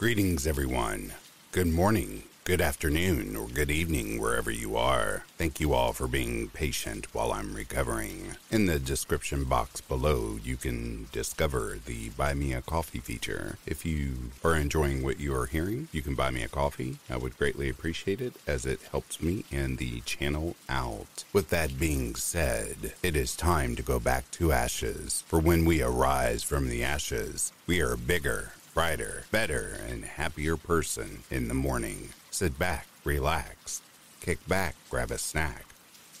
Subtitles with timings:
[0.00, 1.12] Greetings, everyone.
[1.52, 5.26] Good morning, good afternoon, or good evening, wherever you are.
[5.36, 8.36] Thank you all for being patient while I'm recovering.
[8.50, 13.58] In the description box below, you can discover the Buy Me a Coffee feature.
[13.66, 16.96] If you are enjoying what you are hearing, you can buy me a coffee.
[17.10, 21.24] I would greatly appreciate it as it helps me and the channel out.
[21.34, 25.24] With that being said, it is time to go back to ashes.
[25.26, 31.24] For when we arise from the ashes, we are bigger brighter, better, and happier person
[31.30, 32.10] in the morning.
[32.30, 33.82] Sit back, relax,
[34.20, 35.66] kick back, grab a snack,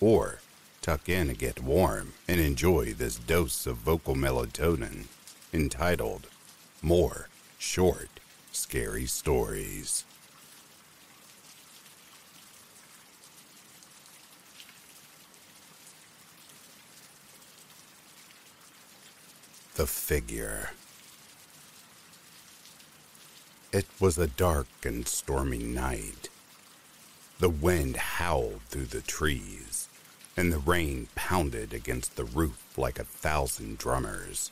[0.00, 0.40] or
[0.82, 5.04] tuck in and get warm and enjoy this dose of vocal melatonin
[5.52, 6.26] entitled
[6.82, 8.08] More Short
[8.52, 10.04] Scary Stories.
[19.76, 20.70] The Figure.
[23.72, 26.28] It was a dark and stormy night.
[27.38, 29.88] The wind howled through the trees,
[30.36, 34.50] and the rain pounded against the roof like a thousand drummers.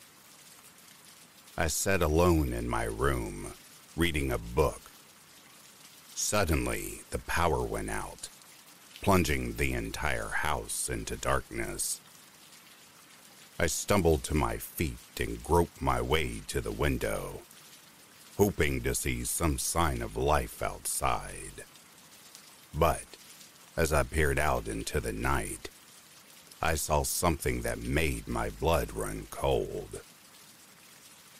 [1.57, 3.55] I sat alone in my room,
[3.97, 4.83] reading a book.
[6.15, 8.29] Suddenly, the power went out,
[9.01, 11.99] plunging the entire house into darkness.
[13.59, 17.41] I stumbled to my feet and groped my way to the window
[18.39, 21.65] hoping to see some sign of life outside.
[22.73, 23.03] But
[23.75, 25.67] as I peered out into the night,
[26.61, 29.99] I saw something that made my blood run cold.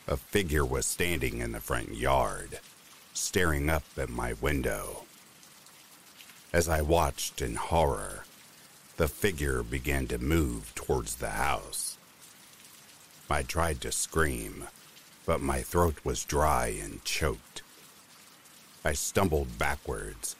[0.06, 2.60] A figure was standing in the front yard,
[3.14, 5.04] staring up at my window.
[6.52, 8.24] As I watched in horror,
[8.98, 11.96] the figure began to move towards the house.
[13.30, 14.66] I tried to scream,
[15.30, 17.62] but my throat was dry and choked.
[18.84, 20.34] I stumbled backwards,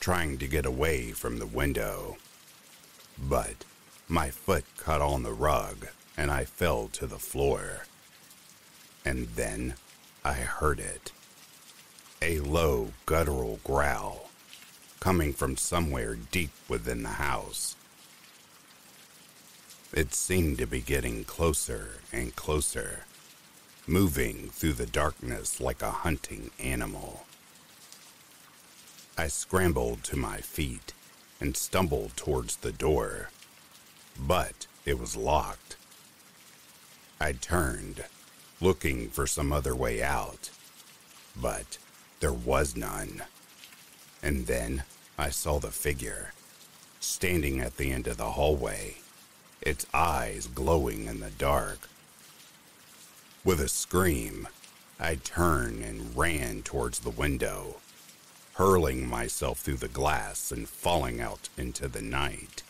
[0.00, 2.16] trying to get away from the window.
[3.16, 3.64] But
[4.08, 5.86] my foot caught on the rug
[6.16, 7.84] and I fell to the floor.
[9.04, 9.74] And then
[10.24, 11.12] I heard it
[12.20, 14.28] a low, guttural growl
[14.98, 17.76] coming from somewhere deep within the house.
[19.92, 23.04] It seemed to be getting closer and closer
[23.86, 27.26] moving through the darkness like a hunting animal.
[29.18, 30.92] I scrambled to my feet
[31.40, 33.30] and stumbled towards the door,
[34.18, 35.76] but it was locked.
[37.20, 38.04] I turned,
[38.60, 40.50] looking for some other way out,
[41.34, 41.78] but
[42.20, 43.22] there was none.
[44.22, 44.84] And then
[45.18, 46.32] I saw the figure,
[47.00, 48.98] standing at the end of the hallway,
[49.60, 51.88] its eyes glowing in the dark.
[53.44, 54.46] With a scream,
[55.00, 57.78] I turned and ran towards the window,
[58.54, 62.62] hurling myself through the glass and falling out into the night.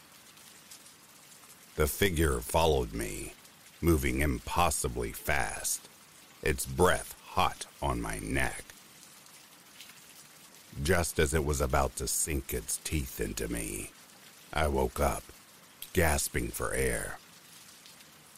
[1.77, 3.35] The figure followed me,
[3.83, 5.91] moving impossibly fast,
[6.43, 8.65] its breath hot on my neck.
[10.83, 13.91] Just as it was about to sink its teeth into me,
[14.55, 15.25] I woke up,
[15.93, 17.19] gasping for air.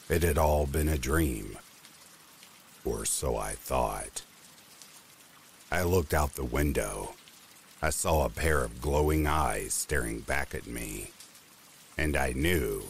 [0.08, 1.58] It had all been a dream
[2.84, 4.22] or so I thought.
[5.70, 7.14] I looked out the window.
[7.82, 11.10] I saw a pair of glowing eyes staring back at me,
[11.98, 12.84] and I knew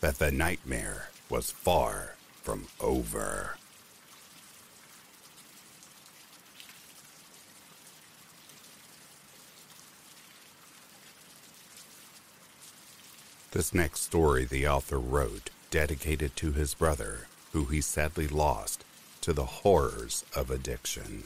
[0.00, 3.56] that the nightmare was far from over.
[13.52, 18.84] This next story the author wrote dedicated to his brother, who he sadly lost
[19.20, 21.24] to the horrors of addiction.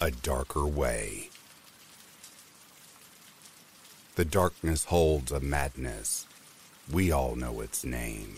[0.00, 1.30] A darker way.
[4.16, 6.26] The darkness holds a madness.
[6.90, 8.36] We all know its name.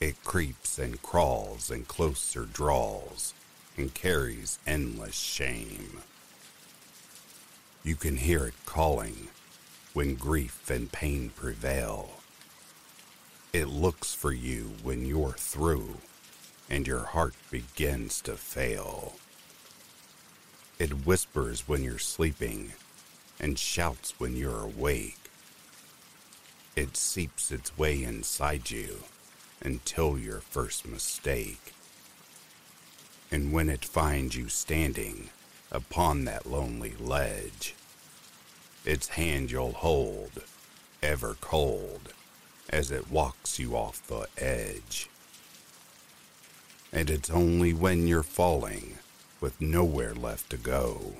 [0.00, 3.32] It creeps and crawls and closer draws
[3.76, 6.00] and carries endless shame.
[7.82, 9.28] You can hear it calling
[9.94, 12.10] when grief and pain prevail
[13.56, 15.96] it looks for you when you're through
[16.68, 19.14] and your heart begins to fail.
[20.78, 22.72] It whispers when you're sleeping
[23.40, 25.30] and shouts when you're awake.
[26.76, 29.04] It seeps its way inside you
[29.62, 31.72] until your first mistake.
[33.30, 35.30] And when it finds you standing
[35.72, 37.74] upon that lonely ledge,
[38.84, 40.42] its hand you'll hold,
[41.02, 42.12] ever cold
[42.70, 45.08] as it walks you off the edge.
[46.92, 48.98] And it's only when you're falling
[49.40, 51.16] with nowhere left to go.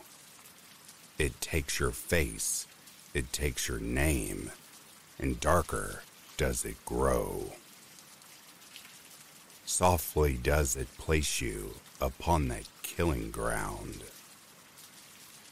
[1.19, 2.67] It takes your face,
[3.15, 4.51] it takes your name,
[5.19, 6.03] and darker
[6.37, 7.53] does it grow.
[9.65, 14.03] Softly does it place you upon that killing ground.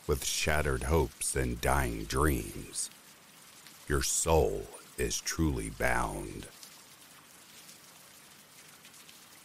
[0.07, 2.91] With shattered hopes and dying dreams,
[3.89, 4.67] your soul
[4.99, 6.47] is truly bound.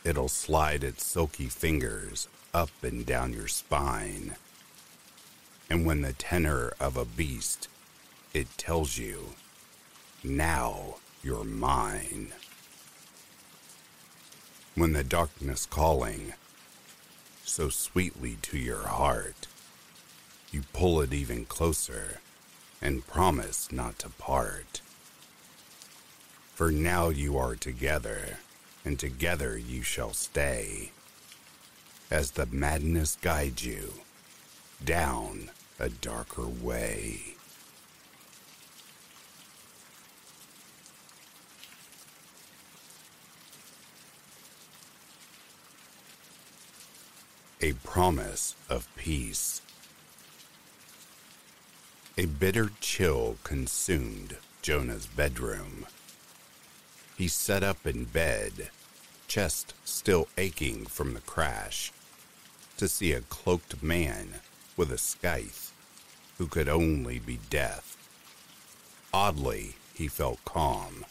[0.04, 4.36] It'll slide its silky fingers up and down your spine.
[5.70, 7.68] And when the tenor of a beast,
[8.34, 9.34] it tells you,
[10.24, 12.34] now you're mine.
[14.76, 16.34] When the darkness calling
[17.44, 19.48] so sweetly to your heart,
[20.52, 22.20] you pull it even closer
[22.82, 24.82] and promise not to part.
[26.60, 28.40] For now you are together,
[28.84, 30.92] and together you shall stay
[32.12, 33.94] as the madness guides you
[34.84, 37.36] down a darker way.
[47.62, 49.62] A promise of peace.
[52.18, 55.86] A bitter chill consumed Jonah's bedroom.
[57.20, 58.70] He sat up in bed,
[59.28, 61.92] chest still aching from the crash
[62.78, 64.36] to see a cloaked man
[64.78, 65.74] with a scythe
[66.38, 67.98] who could only be death.
[69.14, 71.04] Oddly, he felt calm.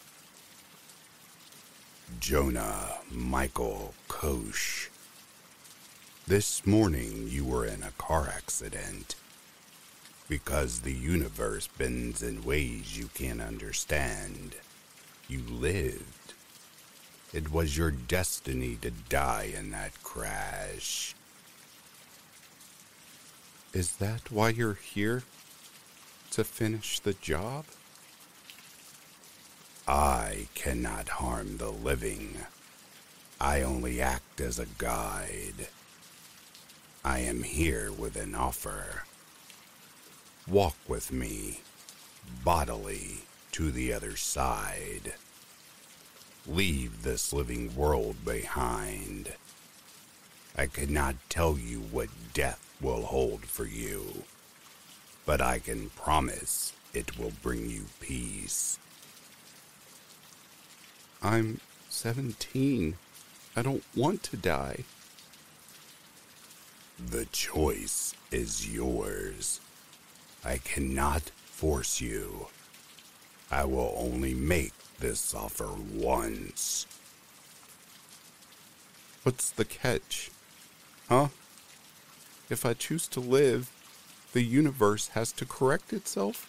[2.19, 4.89] Jonah Michael Kosh.
[6.27, 9.15] This morning you were in a car accident.
[10.27, 14.55] Because the universe bends in ways you can't understand.
[15.29, 16.35] You lived.
[17.35, 21.15] It was your destiny to die in that crash.
[23.75, 25.23] Is that why you're here?
[26.31, 27.67] To finish the job?
[29.87, 32.39] I cannot harm the living.
[33.39, 35.69] I only act as a guide.
[37.05, 39.05] I am here with an offer.
[40.49, 41.61] Walk with me,
[42.43, 43.28] bodily,
[43.59, 45.15] to the other side.
[46.47, 49.33] Leave this living world behind.
[50.57, 54.23] I cannot tell you what death will hold for you,
[55.27, 58.79] but I can promise it will bring you peace.
[61.21, 62.97] I'm 17.
[63.57, 64.85] I don't want to die.
[67.05, 69.59] The choice is yours.
[70.45, 72.47] I cannot force you.
[73.51, 76.87] I will only make this offer once.
[79.23, 80.31] What's the catch?
[81.09, 81.29] Huh?
[82.51, 83.71] If I choose to live,
[84.33, 86.47] the universe has to correct itself?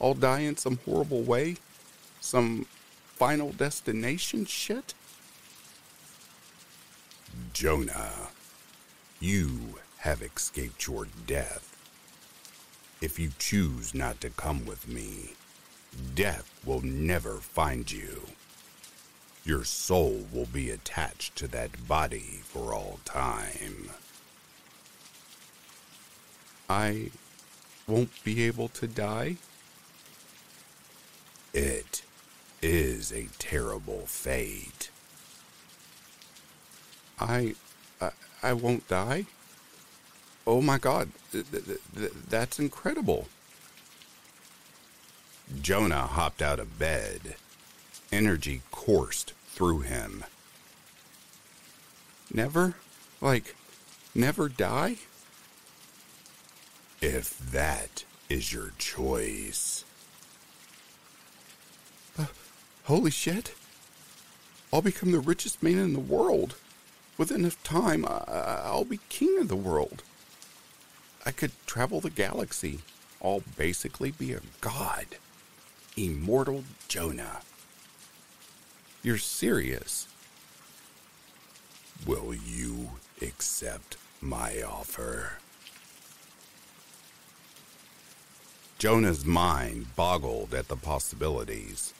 [0.00, 1.56] I'll die in some horrible way?
[2.20, 2.66] Some
[3.16, 4.94] final destination shit?
[7.52, 8.28] Jonah,
[9.20, 11.76] you have escaped your death.
[13.00, 15.34] If you choose not to come with me,
[16.14, 18.28] death will never find you.
[19.44, 23.90] Your soul will be attached to that body for all time.
[26.68, 27.10] I
[27.86, 29.36] won't be able to die?
[31.52, 32.02] It
[32.62, 34.90] is a terrible fate.
[37.18, 37.54] I,
[38.00, 38.10] I,
[38.42, 39.26] I won't die?
[40.46, 41.64] Oh my god, th- th-
[41.96, 43.28] th- that's incredible.
[45.60, 47.36] Jonah hopped out of bed.
[48.12, 50.24] Energy coursed through him.
[52.32, 52.74] Never?
[53.20, 53.56] Like,
[54.14, 54.96] never die?
[57.00, 59.84] If that is your choice.
[62.18, 62.26] Uh,
[62.84, 63.54] holy shit.
[64.72, 66.54] I'll become the richest man in the world.
[67.18, 70.02] With enough time, I- I'll be king of the world.
[71.26, 72.80] I could travel the galaxy.
[73.22, 75.16] I'll basically be a god.
[75.96, 77.40] Immortal Jonah.
[79.02, 80.06] You're serious?
[82.06, 85.32] Will you accept my offer?
[88.78, 91.92] Jonah's mind boggled at the possibilities.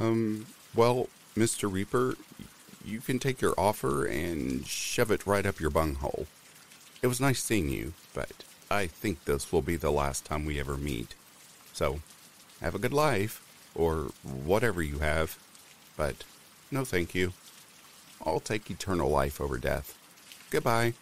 [0.00, 1.70] Um, well, Mr.
[1.70, 2.16] Reaper,
[2.84, 6.26] you can take your offer and shove it right up your bunghole.
[7.02, 10.58] It was nice seeing you, but I think this will be the last time we
[10.58, 11.14] ever meet.
[11.74, 12.00] So,
[12.60, 13.42] have a good life,
[13.74, 15.36] or whatever you have,
[15.96, 16.24] but
[16.70, 17.32] no thank you.
[18.24, 19.98] I'll take eternal life over death.
[20.50, 20.94] Goodbye.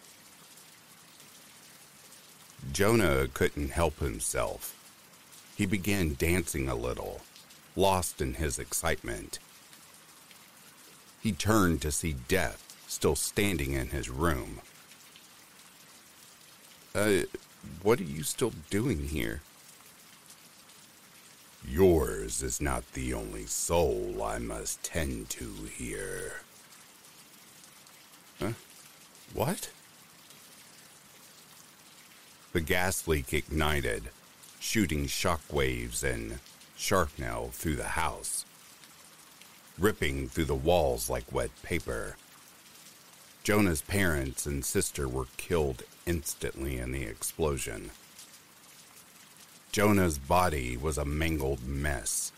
[2.71, 4.75] Jonah couldn't help himself.
[5.55, 7.21] He began dancing a little,
[7.75, 9.37] lost in his excitement.
[11.21, 14.61] He turned to see Death still standing in his room.
[16.95, 17.21] Uh,
[17.81, 19.41] what are you still doing here?
[21.67, 26.41] Yours is not the only soul I must tend to here.
[28.39, 28.51] Huh?
[29.33, 29.69] What?
[32.51, 34.09] The gas leak ignited,
[34.59, 36.39] shooting shockwaves and
[36.75, 38.45] shrapnel through the house,
[39.79, 42.17] ripping through the walls like wet paper.
[43.43, 47.91] Jonah's parents and sister were killed instantly in the explosion.
[49.73, 52.31] Jonah's body was a mangled mess.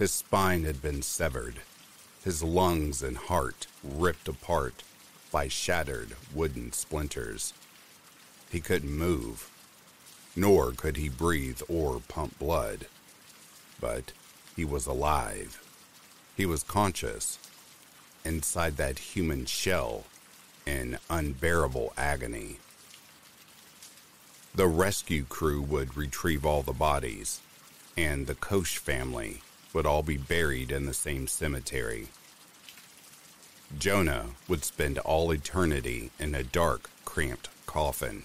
[0.00, 1.60] His spine had been severed,
[2.24, 4.82] his lungs and heart ripped apart
[5.30, 7.52] by shattered wooden splinters.
[8.50, 9.48] He couldn't move,
[10.34, 12.88] nor could he breathe or pump blood.
[13.78, 14.10] But
[14.56, 15.62] he was alive.
[16.36, 17.38] He was conscious,
[18.24, 20.02] inside that human shell,
[20.66, 22.58] in unbearable agony.
[24.54, 27.40] The rescue crew would retrieve all the bodies,
[27.96, 29.42] and the Koch family
[29.72, 32.08] would all be buried in the same cemetery.
[33.78, 38.24] Jonah would spend all eternity in a dark, cramped coffin,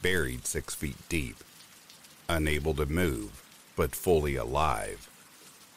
[0.00, 1.42] buried six feet deep,
[2.28, 3.42] unable to move,
[3.74, 5.10] but fully alive,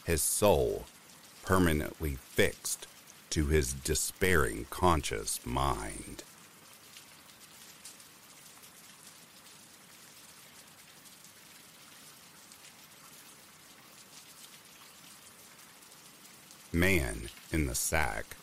[0.06, 0.86] his soul
[1.44, 2.86] permanently fixed
[3.32, 6.24] to his despairing conscious mind.
[16.72, 18.36] Man in the Sack.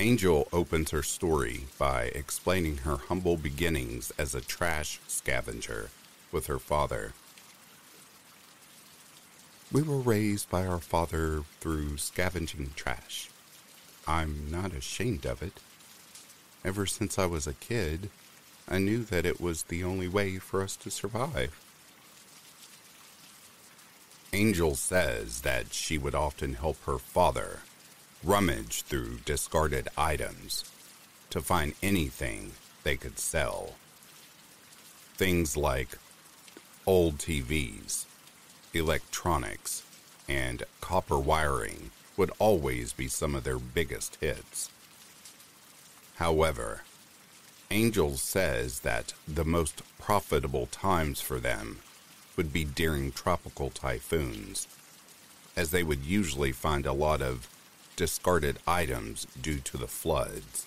[0.00, 5.90] Angel opens her story by explaining her humble beginnings as a trash scavenger
[6.32, 7.12] with her father.
[9.70, 13.30] We were raised by our father through scavenging trash.
[14.04, 15.60] I'm not ashamed of it.
[16.64, 18.10] Ever since I was a kid,
[18.68, 21.67] I knew that it was the only way for us to survive.
[24.32, 27.60] Angel says that she would often help her father
[28.22, 30.64] rummage through discarded items
[31.30, 33.74] to find anything they could sell.
[35.16, 35.98] Things like
[36.86, 38.04] old TVs,
[38.74, 39.82] electronics,
[40.28, 44.70] and copper wiring would always be some of their biggest hits.
[46.16, 46.82] However,
[47.70, 51.78] Angel says that the most profitable times for them
[52.38, 54.68] would be during tropical typhoons,
[55.56, 57.48] as they would usually find a lot of
[57.96, 60.64] discarded items due to the floods.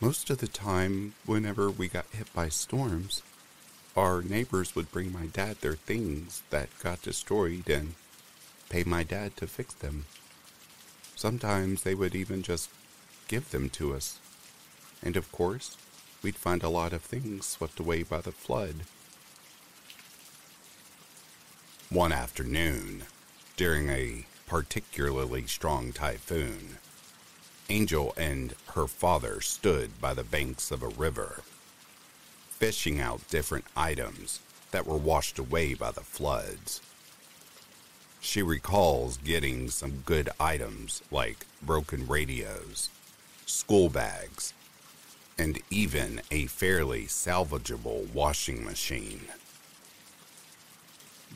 [0.00, 3.22] Most of the time, whenever we got hit by storms,
[3.96, 7.94] our neighbors would bring my dad their things that got destroyed and
[8.68, 10.06] pay my dad to fix them.
[11.14, 12.68] Sometimes they would even just
[13.28, 14.18] give them to us.
[15.04, 15.76] And of course,
[16.20, 18.86] we'd find a lot of things swept away by the flood.
[21.92, 23.02] One afternoon,
[23.56, 26.78] during a particularly strong typhoon,
[27.68, 31.42] Angel and her father stood by the banks of a river,
[32.48, 34.38] fishing out different items
[34.70, 36.80] that were washed away by the floods.
[38.20, 42.88] She recalls getting some good items like broken radios,
[43.46, 44.54] school bags,
[45.36, 49.22] and even a fairly salvageable washing machine.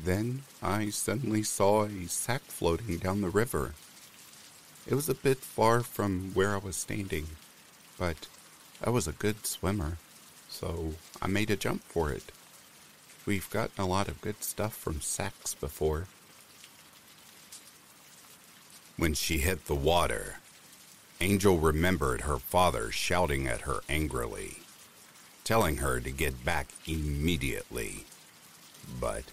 [0.02, 3.74] Then I suddenly saw a sack floating down the river.
[4.86, 7.28] It was a bit far from where I was standing,
[7.98, 8.26] but
[8.82, 9.98] I was a good swimmer,
[10.48, 12.32] so I made a jump for it.
[13.24, 16.08] We've gotten a lot of good stuff from sacks before.
[18.96, 20.36] When she hit the water,
[21.20, 24.58] Angel remembered her father shouting at her angrily,
[25.42, 28.04] telling her to get back immediately.
[29.00, 29.24] But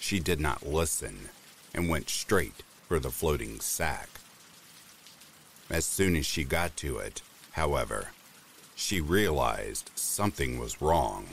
[0.00, 1.28] she did not listen
[1.72, 4.08] and went straight for the floating sack.
[5.68, 8.08] As soon as she got to it, however,
[8.74, 11.26] she realized something was wrong.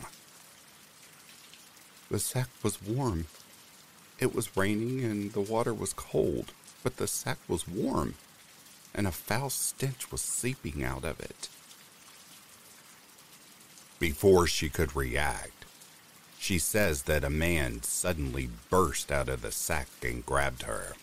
[2.12, 3.26] The sack was warm.
[4.20, 6.52] It was raining and the water was cold,
[6.84, 8.16] but the sack was warm,
[8.94, 11.50] and a foul stench was seeping out of it.
[14.00, 15.57] Before she could react,
[16.40, 20.94] she says that a man suddenly burst out of the sack and grabbed her.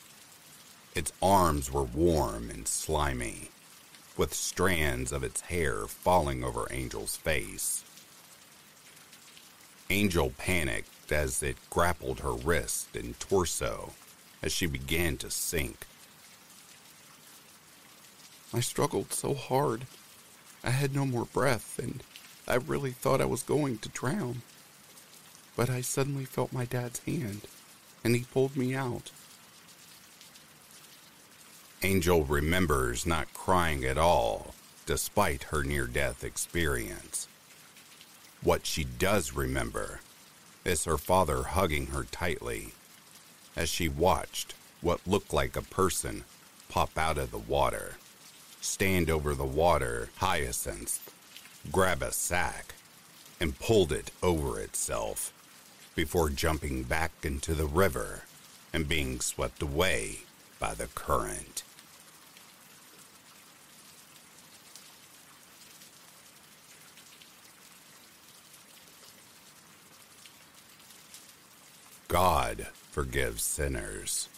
[0.94, 3.50] Its arms were warm and slimy,
[4.16, 7.84] with strands of its hair falling over Angel's face.
[9.90, 13.92] Angel panicked as it grappled her wrist and torso
[14.42, 15.86] as she began to sink.
[18.52, 19.86] I struggled so hard.
[20.62, 22.02] I had no more breath, and
[22.46, 24.42] I really thought I was going to drown.
[25.56, 27.42] But I suddenly felt my dad's hand,
[28.02, 29.12] and he pulled me out.
[31.82, 34.54] Angel remembers not crying at all,
[34.87, 37.28] despite her near death experience.
[38.42, 40.00] What she does remember
[40.64, 42.73] is her father hugging her tightly
[43.54, 46.25] as she watched what looked like a person
[46.68, 47.94] pop out of the water,
[48.61, 51.12] stand over the water hyacinth,
[51.70, 52.75] grab a sack,
[53.40, 55.32] and pulled it over itself
[55.94, 58.22] before jumping back into the river
[58.72, 60.18] and being swept away
[60.58, 61.62] by the current.
[72.08, 74.28] God forgives sinners.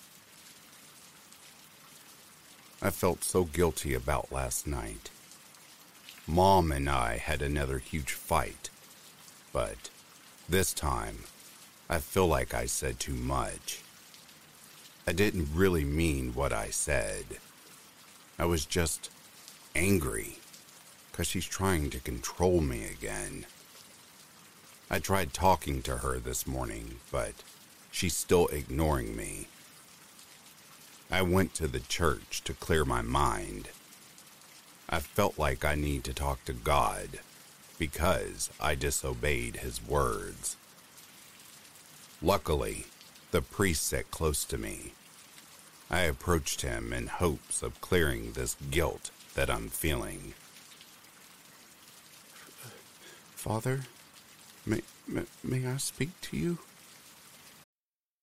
[2.81, 5.11] I felt so guilty about last night.
[6.27, 8.71] Mom and I had another huge fight,
[9.53, 9.91] but
[10.49, 11.25] this time
[11.89, 13.83] I feel like I said too much.
[15.07, 17.25] I didn't really mean what I said.
[18.39, 19.09] I was just
[19.77, 20.39] angry
[21.11, 23.47] because she's trying to control me again.
[24.91, 27.35] I tried talking to her this morning, but
[27.93, 29.47] she's still ignoring me.
[31.09, 33.69] I went to the church to clear my mind.
[34.89, 37.21] I felt like I need to talk to God
[37.79, 40.57] because I disobeyed his words.
[42.23, 42.87] Luckily,
[43.31, 44.93] the priest sat close to me.
[45.91, 50.33] I approached him in hopes of clearing this guilt that I'm feeling.
[53.35, 53.83] Father,
[54.65, 56.59] may, may, may I speak to you?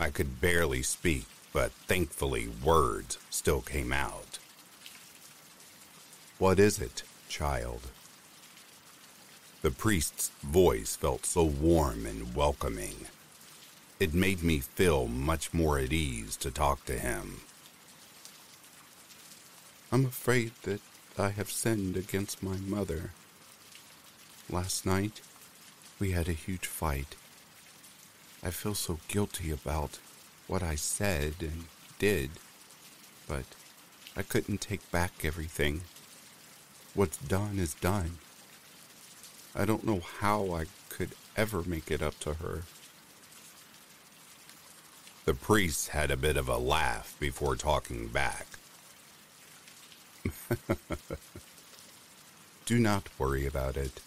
[0.00, 4.38] I could barely speak, but thankfully words still came out.
[6.38, 7.82] What is it, child?
[9.60, 13.08] The priest's voice felt so warm and welcoming.
[13.98, 17.42] It made me feel much more at ease to talk to him.
[19.92, 20.80] I'm afraid that
[21.18, 23.10] I have sinned against my mother.
[24.48, 25.20] Last night,
[25.98, 27.16] we had a huge fight.
[28.42, 29.98] I feel so guilty about
[30.46, 31.64] what I said and
[31.98, 32.30] did,
[33.28, 33.44] but
[34.16, 35.82] I couldn't take back everything.
[36.94, 38.18] What's done is done.
[39.54, 42.62] I don't know how I could ever make it up to her.
[45.26, 48.46] The priest had a bit of a laugh before talking back.
[52.64, 54.00] Do not worry about it.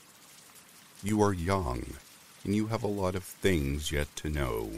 [1.04, 1.98] You are young
[2.43, 4.69] and you have a lot of things yet to know.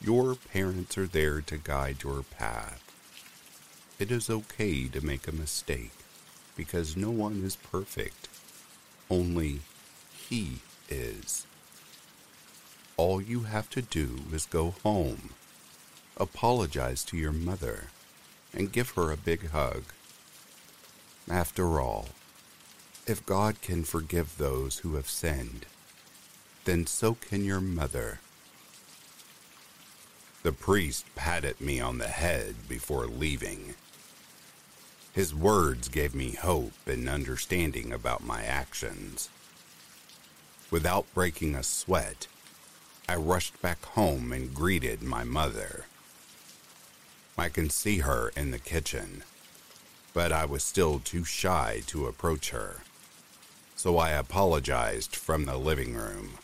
[0.00, 2.82] Your parents are there to guide your path.
[3.98, 5.92] It is okay to make a mistake
[6.56, 8.28] because no one is perfect.
[9.10, 9.60] Only
[10.28, 11.46] He is.
[12.96, 15.30] All you have to do is go home,
[16.16, 17.84] apologize to your mother,
[18.52, 19.84] and give her a big hug.
[21.30, 22.08] After all,
[23.06, 25.66] if God can forgive those who have sinned,
[26.70, 28.20] then so can your mother.
[30.44, 33.74] The priest patted me on the head before leaving.
[35.12, 39.30] His words gave me hope and understanding about my actions.
[40.70, 42.28] Without breaking a sweat,
[43.08, 45.86] I rushed back home and greeted my mother.
[47.36, 49.24] I can see her in the kitchen,
[50.14, 52.82] but I was still too shy to approach her,
[53.74, 56.38] so I apologized from the living room.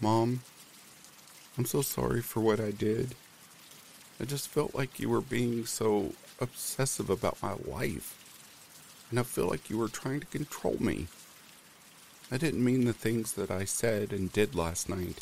[0.00, 0.42] Mom,
[1.56, 3.14] I'm so sorry for what I did.
[4.20, 8.20] I just felt like you were being so obsessive about my life.
[9.10, 11.06] And I feel like you were trying to control me.
[12.30, 15.20] I didn't mean the things that I said and did last night.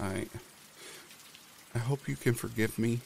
[0.00, 0.26] I.
[1.74, 3.00] I hope you can forgive me.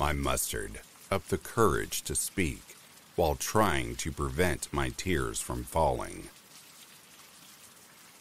[0.00, 2.76] I mustered up the courage to speak
[3.16, 6.28] while trying to prevent my tears from falling.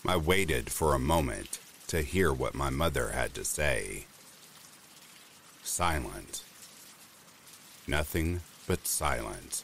[0.06, 4.06] I waited for a moment to hear what my mother had to say.
[5.64, 6.44] Silent.
[7.88, 9.64] Nothing but silence.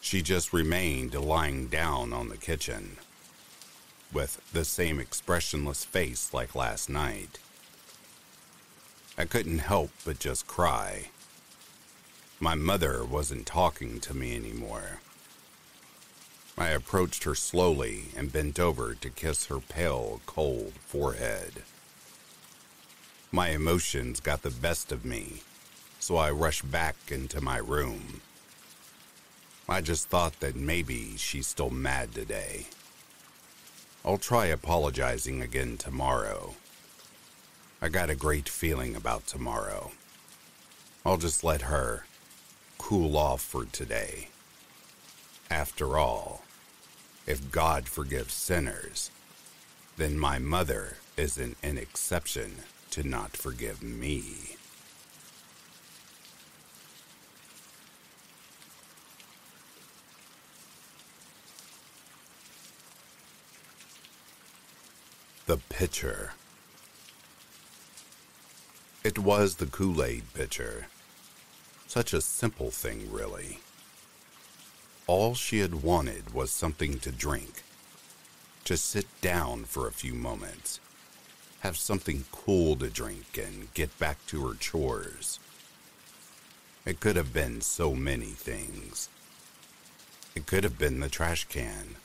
[0.00, 2.98] She just remained lying down on the kitchen,
[4.12, 7.38] with the same expressionless face like last night.
[9.16, 11.08] I couldn't help but just cry.
[12.40, 15.00] My mother wasn't talking to me anymore.
[16.56, 21.64] I approached her slowly and bent over to kiss her pale, cold forehead.
[23.32, 25.42] My emotions got the best of me,
[25.98, 28.20] so I rushed back into my room.
[29.68, 32.66] I just thought that maybe she's still mad today.
[34.04, 36.54] I'll try apologizing again tomorrow.
[37.82, 39.90] I got a great feeling about tomorrow.
[41.04, 42.04] I'll just let her
[42.78, 44.28] cool off for today.
[45.50, 46.43] After all,
[47.26, 49.10] if God forgives sinners,
[49.96, 52.56] then my mother isn't an exception
[52.90, 54.56] to not forgive me.
[65.46, 66.32] The pitcher.
[69.02, 70.86] It was the Kool Aid pitcher.
[71.86, 73.58] Such a simple thing, really.
[75.06, 77.62] All she had wanted was something to drink,
[78.64, 80.80] to sit down for a few moments,
[81.60, 85.38] have something cool to drink, and get back to her chores.
[86.86, 89.10] It could have been so many things.
[90.34, 91.96] It could have been the trash can,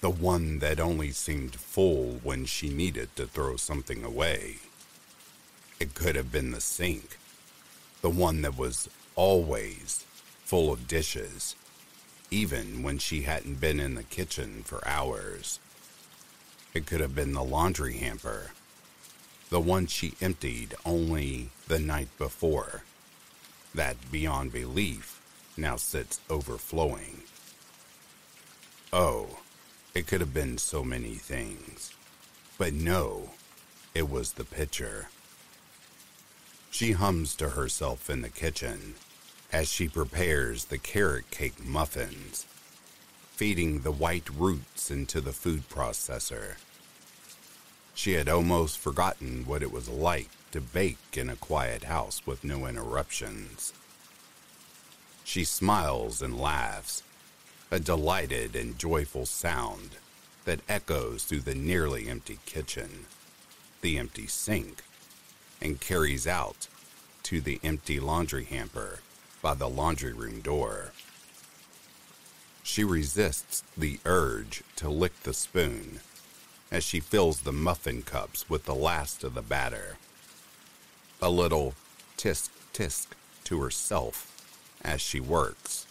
[0.00, 4.56] the one that only seemed full when she needed to throw something away.
[5.78, 7.16] It could have been the sink,
[8.00, 10.04] the one that was always
[10.44, 11.54] full of dishes
[12.32, 15.60] even when she hadn't been in the kitchen for hours.
[16.72, 18.52] It could have been the laundry hamper,
[19.50, 22.84] the one she emptied only the night before,
[23.74, 25.20] that beyond belief
[25.58, 27.20] now sits overflowing.
[28.94, 29.40] Oh,
[29.94, 31.92] it could have been so many things.
[32.56, 33.32] But no,
[33.94, 35.08] it was the pitcher.
[36.70, 38.94] She hums to herself in the kitchen
[39.52, 42.46] as she prepares the carrot cake muffins,
[43.32, 46.54] feeding the white roots into the food processor.
[47.94, 52.44] She had almost forgotten what it was like to bake in a quiet house with
[52.44, 53.74] no interruptions.
[55.22, 57.02] She smiles and laughs,
[57.70, 59.96] a delighted and joyful sound
[60.44, 63.06] that echoes through the nearly empty kitchen,
[63.82, 64.82] the empty sink,
[65.60, 66.68] and carries out
[67.24, 69.00] to the empty laundry hamper
[69.42, 70.92] by the laundry room door.
[72.62, 76.00] She resists the urge to lick the spoon
[76.70, 79.98] as she fills the muffin cups with the last of the batter.
[81.20, 81.74] A little
[82.16, 83.08] tisk tisk
[83.44, 84.28] to herself
[84.82, 85.86] as she works.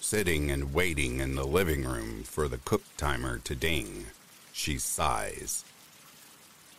[0.00, 4.06] Sitting and waiting in the living room for the cook timer to ding,
[4.52, 5.64] she sighs.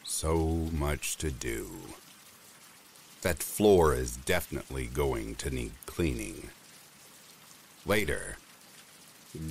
[0.03, 1.69] So much to do.
[3.21, 6.49] That floor is definitely going to need cleaning.
[7.85, 8.37] Later,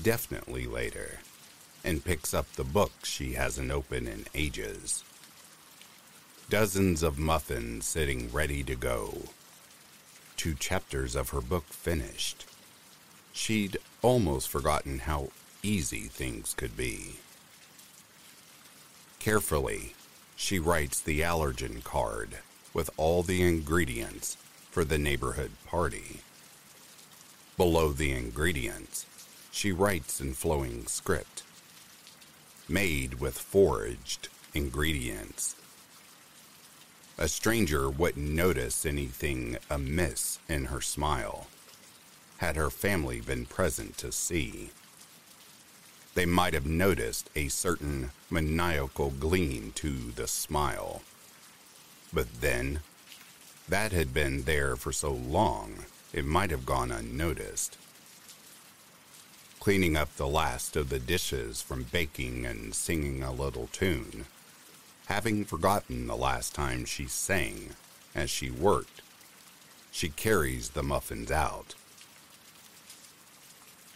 [0.02, 1.20] definitely later,
[1.85, 5.04] and picks up the book she hasn't opened in ages.
[6.48, 9.28] Dozens of muffins sitting ready to go.
[10.37, 12.46] Two chapters of her book finished.
[13.33, 15.28] She'd almost forgotten how
[15.62, 17.20] easy things could be.
[19.20, 19.94] Carefully,
[20.35, 22.38] she writes the allergen card
[22.72, 24.37] with all the ingredients
[24.70, 26.20] for the neighborhood party.
[27.56, 29.06] Below the ingredients,
[29.50, 31.42] she writes in flowing script
[32.70, 35.56] made with foraged ingredients.
[37.18, 41.48] A stranger wouldn't notice anything amiss in her smile,
[42.38, 44.70] had her family been present to see.
[46.14, 51.02] They might have noticed a certain maniacal gleam to the smile.
[52.12, 52.80] But then,
[53.68, 57.78] that had been there for so long, it might have gone unnoticed.
[59.60, 64.26] Cleaning up the last of the dishes from baking and singing a little tune,
[65.06, 67.76] having forgotten the last time she sang
[68.14, 69.02] as she worked,
[69.92, 71.74] she carries the muffins out.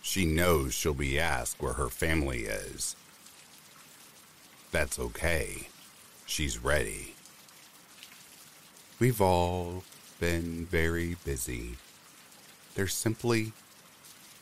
[0.03, 2.95] She knows she'll be asked where her family is.
[4.71, 5.69] That's okay.
[6.27, 7.14] She's ready.
[9.01, 9.83] We've all
[10.21, 11.77] been very busy.
[12.75, 13.53] They're simply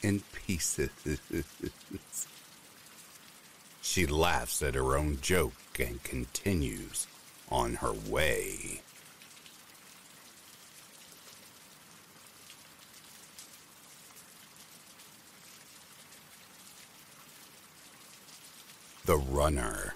[0.02, 0.90] in pieces.
[3.82, 7.06] she laughs at her own joke and continues
[7.50, 8.82] on her way.
[19.04, 19.94] The Runner.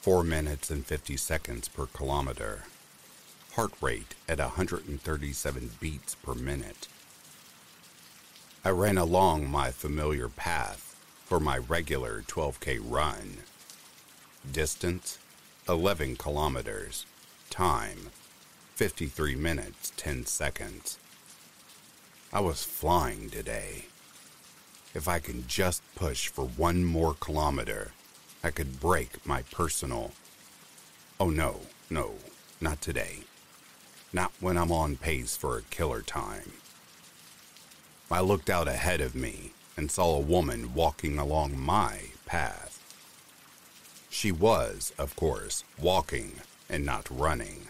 [0.00, 2.62] 4 minutes and 50 seconds per kilometer.
[3.54, 6.86] Heart rate at 137 beats per minute.
[8.64, 13.38] I ran along my familiar path for my regular 12K run.
[14.50, 15.18] Distance
[15.68, 17.04] 11 kilometers.
[17.50, 18.10] Time
[18.76, 20.98] 53 minutes 10 seconds.
[22.32, 23.86] I was flying today.
[24.94, 27.90] If I can just push for one more kilometer,
[28.48, 30.12] I could break my personal.
[31.20, 32.14] Oh no, no,
[32.62, 33.18] not today.
[34.10, 36.52] Not when I'm on pace for a killer time.
[38.10, 42.82] I looked out ahead of me and saw a woman walking along my path.
[44.08, 47.68] She was, of course, walking and not running.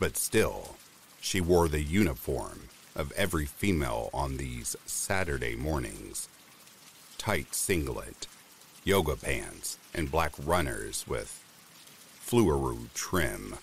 [0.00, 0.76] But still,
[1.20, 6.30] she wore the uniform of every female on these Saturday mornings
[7.18, 8.26] tight singlet,
[8.84, 11.42] yoga pants, and black runners with
[12.24, 13.56] fluoro trim.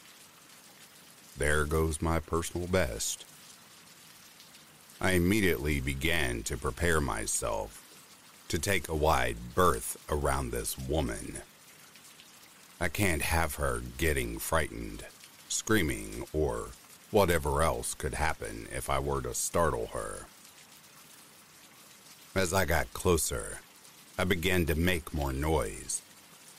[1.38, 3.24] There goes my personal best.
[5.00, 7.78] I immediately began to prepare myself
[8.48, 11.38] to take a wide berth around this woman.
[12.80, 15.06] I can't have her getting frightened,
[15.48, 16.70] screaming, or
[17.12, 20.26] whatever else could happen if I were to startle her.
[22.34, 23.60] As I got closer,
[24.22, 26.04] I began to make more noise,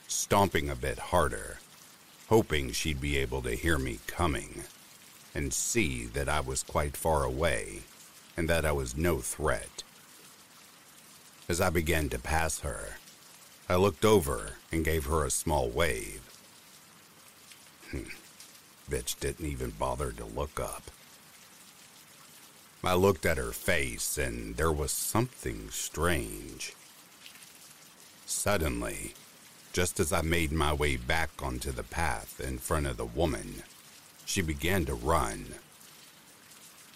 [0.09, 1.59] stomping a bit harder,
[2.29, 4.65] hoping she'd be able to hear me coming
[5.33, 7.83] and see that I was quite far away
[8.37, 9.85] and that I was no threat.
[11.49, 12.97] As I began to pass her,
[13.69, 16.29] I looked over and gave her a small wave.
[17.93, 18.11] Hmm.
[18.91, 20.91] Bitch didn't even bother to look up.
[22.83, 26.75] I looked at her face and there was something strange.
[28.33, 29.15] Suddenly,
[29.73, 33.63] just as I made my way back onto the path in front of the woman,
[34.25, 35.55] she began to run.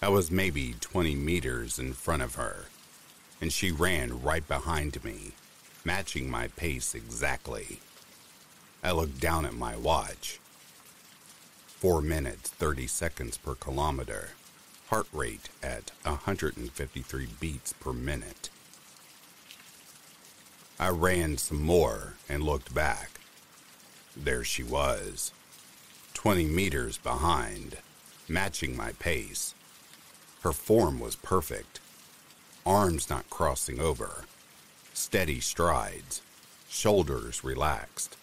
[0.03, 2.65] I was maybe 20 meters in front of her,
[3.41, 5.33] and she ran right behind me,
[5.85, 7.81] matching my pace exactly.
[8.83, 10.41] I looked down at my watch.
[11.67, 14.31] 4 minutes 30 seconds per kilometer
[14.89, 18.51] heart rate at 153 beats per minute.
[20.79, 23.09] I ran some more and looked back.
[24.15, 25.33] There she was,
[26.15, 27.79] 20 meters behind,
[28.29, 29.55] matching my pace.
[30.43, 31.81] Her form was perfect,
[32.67, 34.25] arms not crossing over,
[34.93, 36.21] steady strides,
[36.69, 38.17] shoulders relaxed,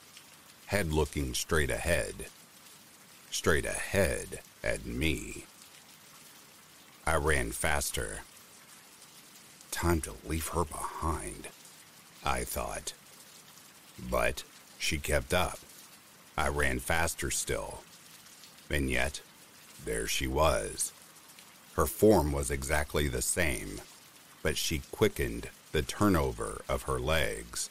[0.68, 2.28] head looking straight ahead,
[3.32, 5.46] straight ahead at me.
[7.06, 8.20] I ran faster.
[9.72, 11.48] Time to leave her behind,
[12.26, 12.94] I thought.
[14.00, 14.44] But
[14.80, 15.60] she kept up.
[16.38, 17.84] I ran faster still.
[18.70, 19.22] And yet,
[19.86, 20.92] there she was.
[21.76, 23.82] Her form was exactly the same,
[24.42, 27.70] but she quickened the turnover of her legs.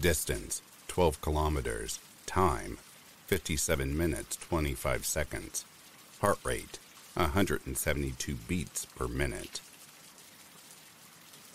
[0.00, 1.98] Distance 12 kilometers.
[2.26, 2.78] Time
[3.26, 5.64] 57 minutes 25 seconds.
[6.20, 6.78] Heart rate
[7.14, 9.60] 172 beats per minute.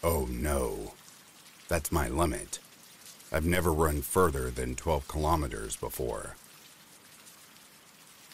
[0.04, 0.94] Oh no,
[1.68, 2.60] that's my limit.
[3.32, 6.36] I've never run further than 12 kilometers before.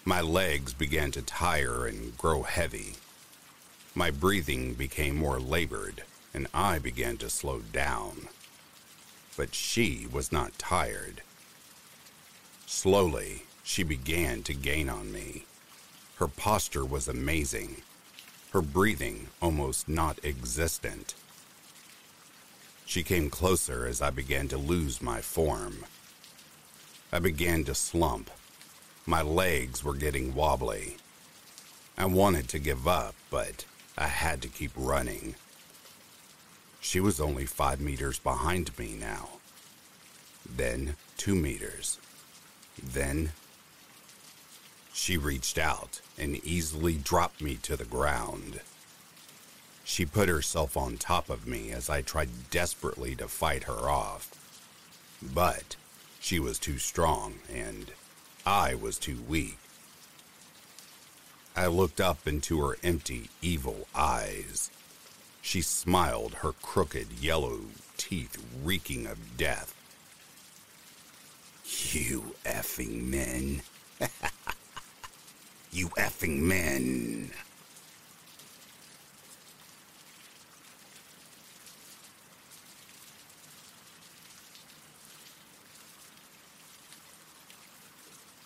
[0.06, 2.96] My legs began to tire and grow heavy.
[3.96, 8.28] My breathing became more labored, and I began to slow down.
[9.38, 11.22] But she was not tired.
[12.66, 15.46] Slowly, she began to gain on me.
[16.16, 17.78] Her posture was amazing,
[18.52, 21.16] her breathing almost not existent.
[22.86, 25.86] She came closer as I began to lose my form.
[27.12, 28.30] I began to slump.
[29.06, 30.98] My legs were getting wobbly.
[31.98, 33.66] I wanted to give up, but
[33.98, 35.36] I had to keep running.
[36.82, 39.30] She was only five meters behind me now.
[40.46, 42.00] Then two meters.
[42.82, 43.32] Then
[44.94, 48.62] she reached out and easily dropped me to the ground.
[49.84, 54.32] She put herself on top of me as I tried desperately to fight her off.
[55.22, 55.76] But
[56.20, 57.92] she was too strong, and
[58.46, 59.58] I was too weak.
[61.56, 64.72] I looked up into her empty, evil eyes.
[65.42, 67.60] She smiled, her crooked, yellow
[67.98, 69.76] teeth reeking of death.
[71.94, 73.62] You effing men.
[75.72, 77.32] you effing men.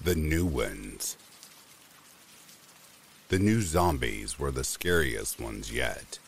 [0.07, 1.17] The new ones.
[3.27, 6.19] The new zombies were the scariest ones yet,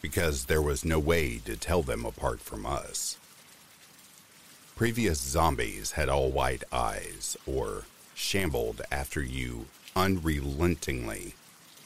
[0.00, 3.18] because there was no way to tell them apart from us.
[4.74, 7.82] Previous zombies had all white eyes, or
[8.14, 11.34] shambled after you unrelentingly,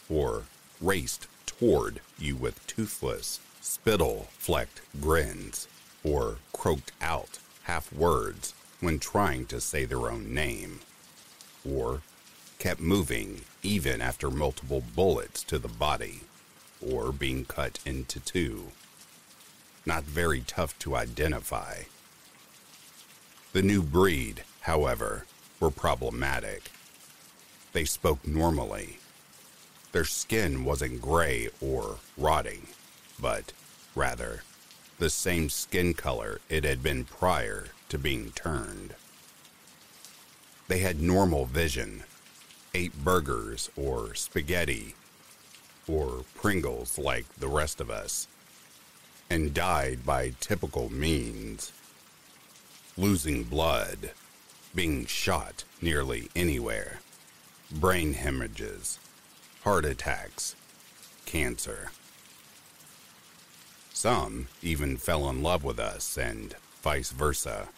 [0.09, 0.45] or
[0.81, 5.67] raced toward you with toothless, spittle flecked grins,
[6.05, 10.79] or croaked out half words when trying to say their own name
[11.69, 12.03] or
[12.59, 16.21] kept moving even after multiple bullets to the body
[16.81, 18.69] or being cut into two.
[19.87, 21.83] Not very tough to identify.
[23.53, 25.25] The new breed, however,
[25.61, 26.71] were problematic.
[27.73, 28.99] They spoke normally.
[29.93, 32.69] Their skin wasn't gray or rotting,
[33.19, 33.53] but
[33.95, 34.43] rather
[34.99, 38.95] the same skin color it had been prior to being turned.
[40.69, 42.05] They had normal vision,
[42.75, 44.95] ate burgers or spaghetti
[45.89, 48.29] or Pringles like the rest of us,
[49.31, 51.73] and died by typical means.
[52.99, 54.11] Losing blood,
[54.75, 57.01] being shot nearly anywhere,
[57.71, 58.99] brain hemorrhages,
[59.63, 60.55] heart attacks,
[61.25, 61.91] cancer.
[63.95, 67.69] Some even fell in love with us and vice versa,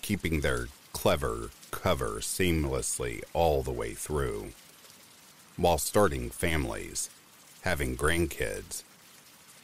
[0.00, 4.50] keeping their clever cover seamlessly all the way through,
[5.56, 7.10] while starting families,
[7.62, 8.82] having grandkids,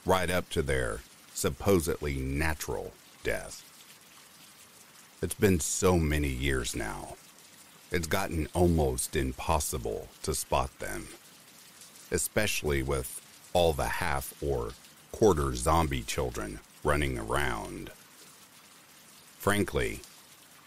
[0.05, 1.01] right up to their
[1.35, 3.63] supposedly natural death.
[5.23, 7.17] It's been so many years now.
[7.91, 11.09] It's gotten almost impossible to spot them,
[12.11, 13.21] especially with
[13.53, 14.71] all the half or
[15.13, 17.91] quarter zombie children running around.
[19.39, 20.01] Frankly,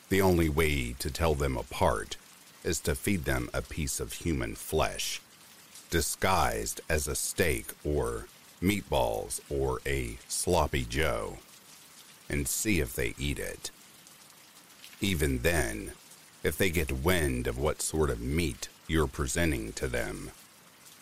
[0.10, 2.17] the only way to tell them apart
[2.63, 5.22] is to feed them a piece of human flesh,
[5.89, 8.26] disguised as a steak or
[8.62, 11.38] meatballs or a sloppy Joe,
[12.28, 13.69] and see if they eat it.
[15.00, 15.93] Even then,
[16.43, 20.32] if they get wind of what sort of meat you're presenting to them,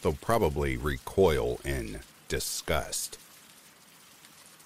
[0.02, 3.18] they'll probably recoil in disgust.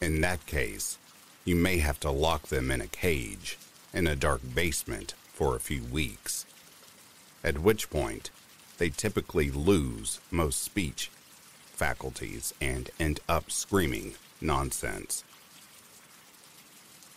[0.01, 0.97] In that case,
[1.45, 3.58] you may have to lock them in a cage
[3.93, 6.45] in a dark basement for a few weeks,
[7.43, 8.30] at which point
[8.77, 11.10] they typically lose most speech
[11.73, 15.23] faculties and end up screaming nonsense.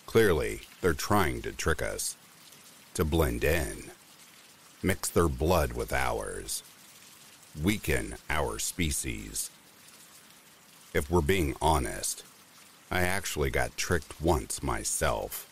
[0.06, 2.16] Clearly, they're trying to trick us,
[2.94, 3.90] to blend in,
[4.82, 6.62] mix their blood with ours,
[7.62, 9.50] weaken our species.
[10.92, 12.22] If we're being honest,
[12.90, 15.48] I actually got tricked once myself.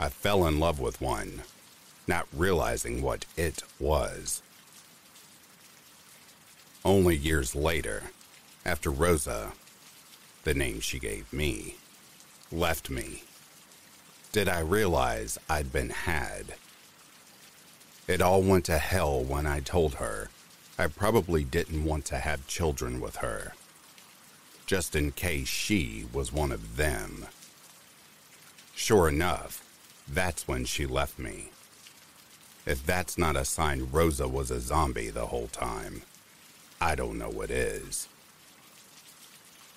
[0.00, 1.42] I fell in love with one,
[2.06, 4.42] not realizing what it was.
[6.84, 8.04] Only years later,
[8.64, 9.52] after Rosa,
[10.44, 11.76] the name she gave me,
[12.52, 13.24] left me,
[14.30, 16.54] did I realize I'd been had.
[18.06, 20.30] It all went to hell when I told her
[20.78, 23.54] I probably didn't want to have children with her,
[24.64, 27.26] just in case she was one of them.
[28.76, 29.64] Sure enough,
[30.12, 31.50] that's when she left me.
[32.66, 36.02] If that's not a sign Rosa was a zombie the whole time,
[36.80, 38.08] I don't know what is.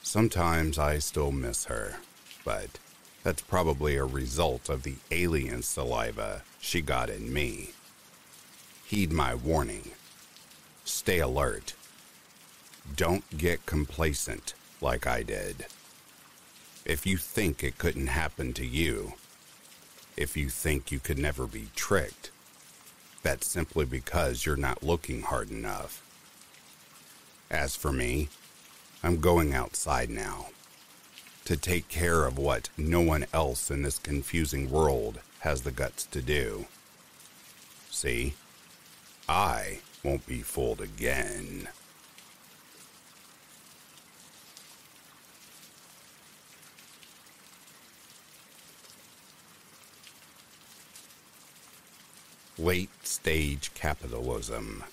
[0.01, 1.97] Sometimes I still miss her,
[2.43, 2.79] but
[3.23, 7.69] that's probably a result of the alien saliva she got in me.
[8.85, 9.91] Heed my warning.
[10.83, 11.73] Stay alert.
[12.95, 15.67] Don't get complacent like I did.
[16.83, 19.13] If you think it couldn't happen to you,
[20.21, 22.31] if you think you could never be tricked.
[23.23, 26.03] That's simply because you're not looking hard enough.
[27.49, 28.29] As for me,
[29.03, 30.47] I'm going outside now
[31.45, 36.05] to take care of what no one else in this confusing world has the guts
[36.05, 36.67] to do.
[37.89, 38.35] See,
[39.27, 41.67] I won't be fooled again.
[52.61, 54.83] Late stage capitalism.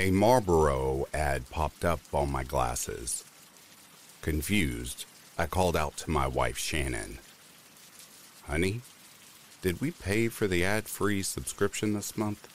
[0.00, 3.22] A Marlboro ad popped up on my glasses.
[4.22, 5.04] Confused,
[5.38, 7.20] I called out to my wife Shannon.
[8.48, 8.80] Honey,
[9.60, 12.48] did we pay for the ad free subscription this month?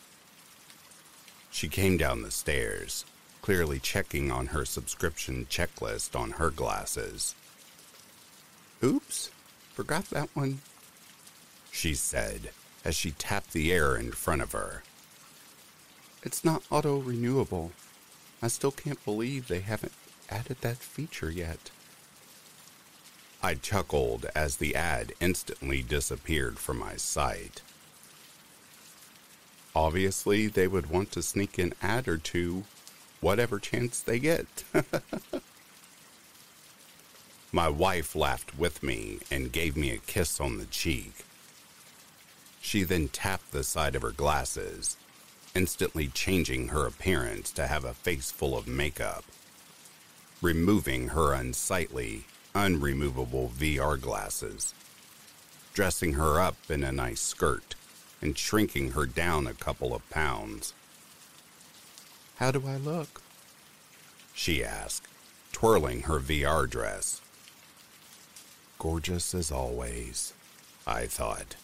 [1.49, 3.05] She came down the stairs,
[3.41, 7.35] clearly checking on her subscription checklist on her glasses.
[8.83, 9.31] Oops,
[9.73, 10.59] forgot that one,
[11.71, 12.49] she said
[12.87, 14.81] as she tapped the air in front of her.
[16.23, 17.73] It's not auto renewable.
[18.41, 19.91] I still can't believe they haven't
[20.29, 21.69] added that feature yet.
[23.43, 27.61] I chuckled as the ad instantly disappeared from my sight.
[29.75, 32.63] Obviously, they would want to sneak an ad or two,
[33.19, 34.47] whatever chance they get.
[37.51, 41.25] my wife laughed with me and gave me a kiss on the cheek.
[42.67, 44.97] She then tapped the side of her glasses,
[45.55, 49.23] instantly changing her appearance to have a face full of makeup,
[50.41, 54.73] removing her unsightly, unremovable VR glasses,
[55.73, 57.75] dressing her up in a nice skirt,
[58.21, 60.73] and shrinking her down a couple of pounds.
[62.35, 63.21] How do I look?
[64.33, 65.07] She asked,
[65.53, 67.21] twirling her VR dress.
[68.77, 70.33] Gorgeous as always,
[70.85, 71.55] I thought.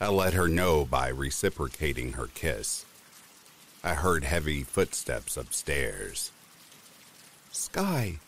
[0.00, 2.84] I let her know by reciprocating her kiss.
[3.82, 6.32] I heard heavy footsteps upstairs.
[7.52, 8.18] Sky,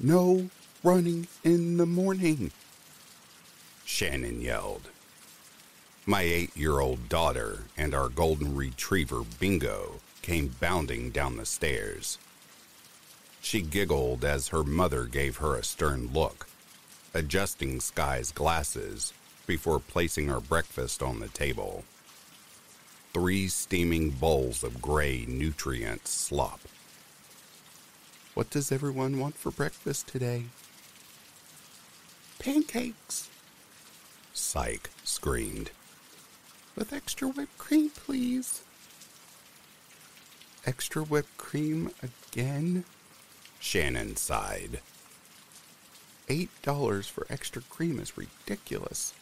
[0.00, 0.48] no
[0.82, 2.52] running in the morning,
[3.84, 4.88] Shannon yelled.
[6.06, 12.18] My eight year old daughter and our golden retriever, Bingo, came bounding down the stairs.
[13.42, 16.46] She giggled as her mother gave her a stern look,
[17.12, 19.12] adjusting Sky's glasses
[19.46, 21.84] before placing our breakfast on the table.
[23.12, 26.60] Three steaming bowls of gray nutrient slop.
[28.34, 30.44] What does everyone want for breakfast today?
[32.38, 33.28] Pancakes,
[34.64, 35.70] Sky screamed.
[36.76, 38.62] With extra whipped cream, please.
[40.64, 42.84] Extra whipped cream again?
[43.60, 44.80] Shannon sighed.
[46.28, 49.12] Eight dollars for extra cream is ridiculous.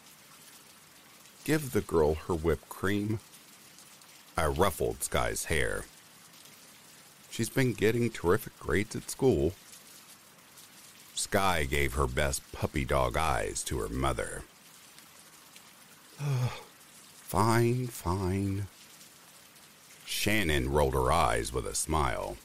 [1.43, 3.19] Give the girl her whipped cream.
[4.37, 5.85] I ruffled Sky's hair.
[7.29, 9.53] She's been getting terrific grades at school.
[11.13, 14.43] Sky gave her best puppy dog eyes to her mother.
[17.15, 18.67] fine, fine.
[20.05, 22.37] Shannon rolled her eyes with a smile.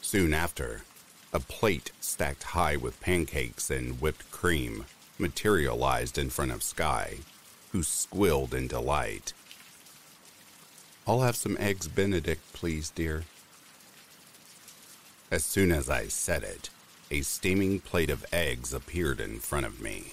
[0.00, 0.82] Soon after,
[1.32, 4.86] a plate stacked high with pancakes and whipped cream
[5.18, 7.18] materialized in front of Sky,
[7.72, 9.32] who squealed in delight.
[11.06, 13.24] I'll have some eggs Benedict, please, dear.
[15.30, 16.70] As soon as I said it,
[17.10, 20.12] a steaming plate of eggs appeared in front of me,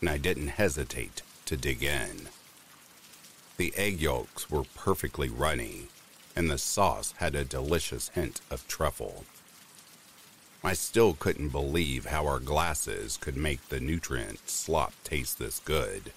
[0.00, 2.28] and I didn't hesitate to dig in.
[3.56, 5.88] The egg yolks were perfectly runny,
[6.34, 9.24] and the sauce had a delicious hint of truffle.
[10.66, 16.10] I still couldn't believe how our glasses could make the nutrient slop taste this good.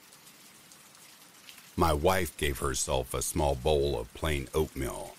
[1.76, 5.14] My wife gave herself a small bowl of plain oatmeal,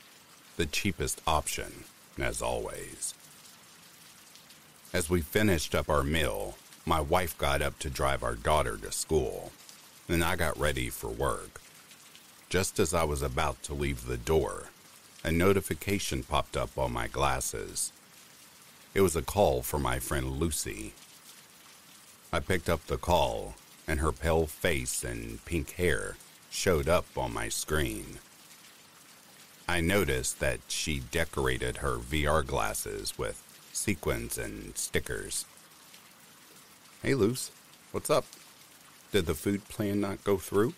[0.57, 1.85] the cheapest option,
[2.19, 3.15] as always.
[4.93, 8.91] As we finished up our meal, my wife got up to drive our daughter to
[8.91, 9.53] school,
[10.09, 11.61] and I got ready for work.
[12.49, 14.71] Just as I was about to leave the door,
[15.23, 17.93] a notification popped up on my glasses.
[18.93, 20.95] It was a call for my friend Lucy.
[22.33, 23.55] I picked up the call,
[23.87, 26.17] and her pale face and pink hair
[26.51, 28.19] showed up on my screen.
[29.69, 33.41] I noticed that she decorated her VR glasses with
[33.73, 35.45] sequins and stickers.
[37.01, 37.53] Hey, Luce,
[37.93, 38.25] what's up?
[39.13, 40.75] Did the food plan not go through?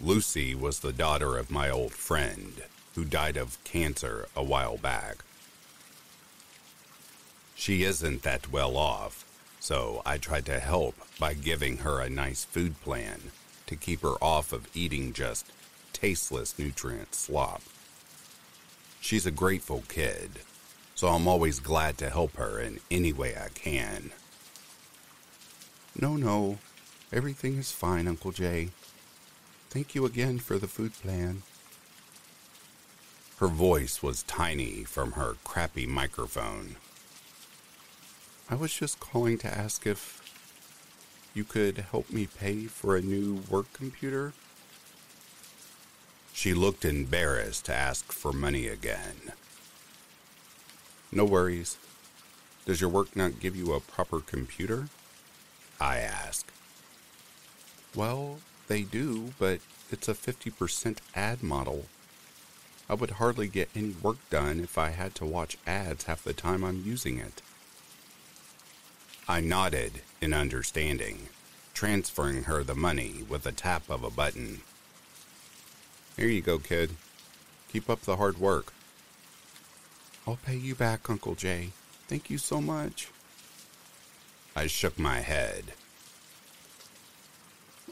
[0.00, 2.62] Lucy was the daughter of my old friend
[2.94, 5.18] who died of cancer a while back.
[7.54, 9.24] She isn't that well off,
[9.60, 13.30] so I tried to help by giving her a nice food plan
[13.66, 15.46] to keep her off of eating just
[15.92, 17.62] tasteless nutrient slop.
[19.00, 20.40] She's a grateful kid,
[20.94, 24.12] so I'm always glad to help her in any way I can.
[26.00, 26.58] No, no,
[27.12, 28.70] everything is fine, Uncle Jay.
[29.70, 31.42] Thank you again for the food plan.
[33.38, 36.76] Her voice was tiny from her crappy microphone.
[38.52, 40.20] I was just calling to ask if.
[41.32, 44.34] you could help me pay for a new work computer?
[46.34, 49.32] She looked embarrassed to ask for money again.
[51.10, 51.78] No worries.
[52.66, 54.90] Does your work not give you a proper computer?
[55.80, 56.46] I ask.
[57.94, 61.86] Well, they do, but it's a 50% ad model.
[62.86, 66.34] I would hardly get any work done if I had to watch ads half the
[66.34, 67.40] time I'm using it.
[69.28, 71.28] I nodded in understanding,
[71.74, 74.62] transferring her the money with a tap of a button.
[76.16, 76.96] Here you go, kid.
[77.72, 78.72] Keep up the hard work.
[80.26, 81.70] I'll pay you back, Uncle Jay.
[82.08, 83.08] Thank you so much.
[84.54, 85.72] I shook my head.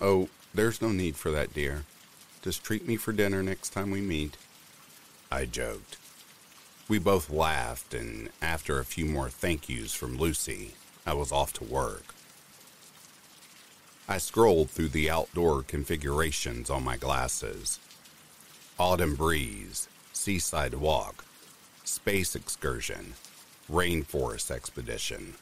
[0.00, 1.84] Oh, there's no need for that, dear.
[2.42, 4.36] Just treat me for dinner next time we meet.
[5.30, 5.96] I joked.
[6.88, 10.74] We both laughed, and after a few more thank yous from Lucy,
[11.06, 12.14] I was off to work.
[14.08, 17.78] I scrolled through the outdoor configurations on my glasses.
[18.78, 21.24] Autumn breeze, seaside walk,
[21.84, 23.14] space excursion,
[23.70, 25.34] rainforest expedition.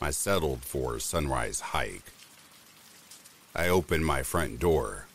[0.00, 2.12] I settled for sunrise hike.
[3.54, 5.06] I opened my front door,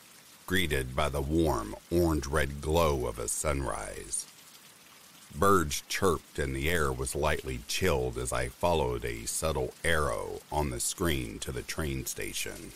[0.45, 4.25] greeted by the warm orange red glow of a sunrise.
[5.35, 10.69] Birds chirped and the air was lightly chilled as I followed a subtle arrow on
[10.69, 12.71] the screen to the train station.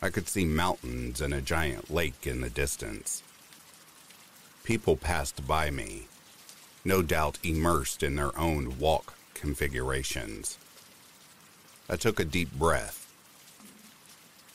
[0.00, 3.22] I could see mountains and a giant lake in the distance.
[4.64, 6.08] People passed by me,
[6.86, 10.58] no doubt immersed in their own walk configurations.
[11.88, 13.12] I took a deep breath.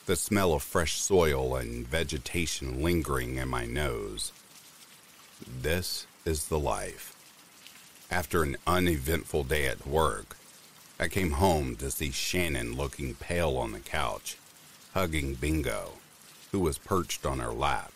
[0.06, 4.32] The smell of fresh soil and vegetation lingering in my nose.
[5.46, 7.16] This is the life.
[8.08, 10.36] After an uneventful day at work,
[11.00, 14.36] I came home to see Shannon looking pale on the couch,
[14.94, 15.94] hugging Bingo,
[16.52, 17.92] who was perched on her lap.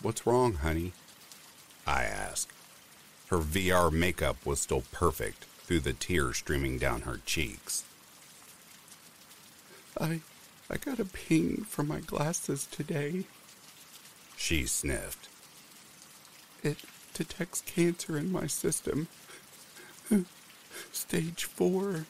[0.00, 0.94] What's wrong, honey?
[1.86, 2.52] I asked.
[3.26, 7.84] Her VR makeup was still perfect through the tears streaming down her cheeks.
[10.00, 10.20] I
[10.70, 13.24] I got a ping from my glasses today.
[14.38, 15.28] She sniffed.
[16.66, 16.78] It
[17.14, 19.06] detects cancer in my system.
[20.90, 22.06] Stage four.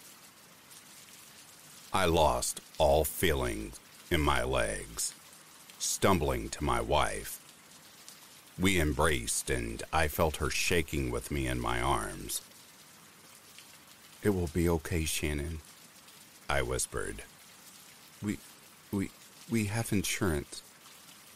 [1.92, 3.72] I lost all feeling
[4.10, 5.12] in my legs,
[5.78, 7.38] stumbling to my wife.
[8.58, 12.40] We embraced, and I felt her shaking with me in my arms.
[14.22, 15.60] It will be okay, Shannon,
[16.48, 17.24] I whispered.
[18.22, 18.38] We,
[18.90, 19.10] we,
[19.50, 20.62] we have insurance.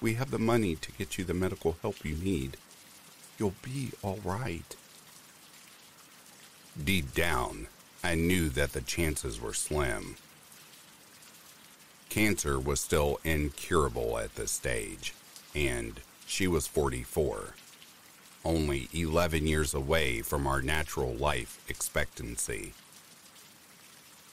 [0.00, 2.56] We have the money to get you the medical help you need.
[3.41, 4.76] You'll be all right.
[6.84, 7.68] Deep down,
[8.05, 10.16] I knew that the chances were slim.
[12.11, 15.14] Cancer was still incurable at this stage,
[15.55, 17.55] and she was 44,
[18.45, 22.74] only 11 years away from our natural life expectancy.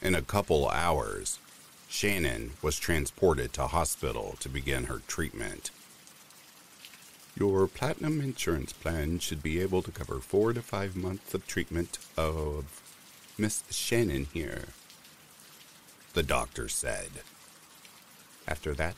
[0.01, 1.39] In a couple hours,
[1.87, 5.71] Shannon was transported to hospital to begin her treatment.
[7.39, 11.99] Your platinum insurance plan should be able to cover four to five months of treatment
[12.17, 12.81] of
[13.37, 14.69] Miss Shannon here,
[16.13, 17.21] the doctor said.
[18.47, 18.95] After that,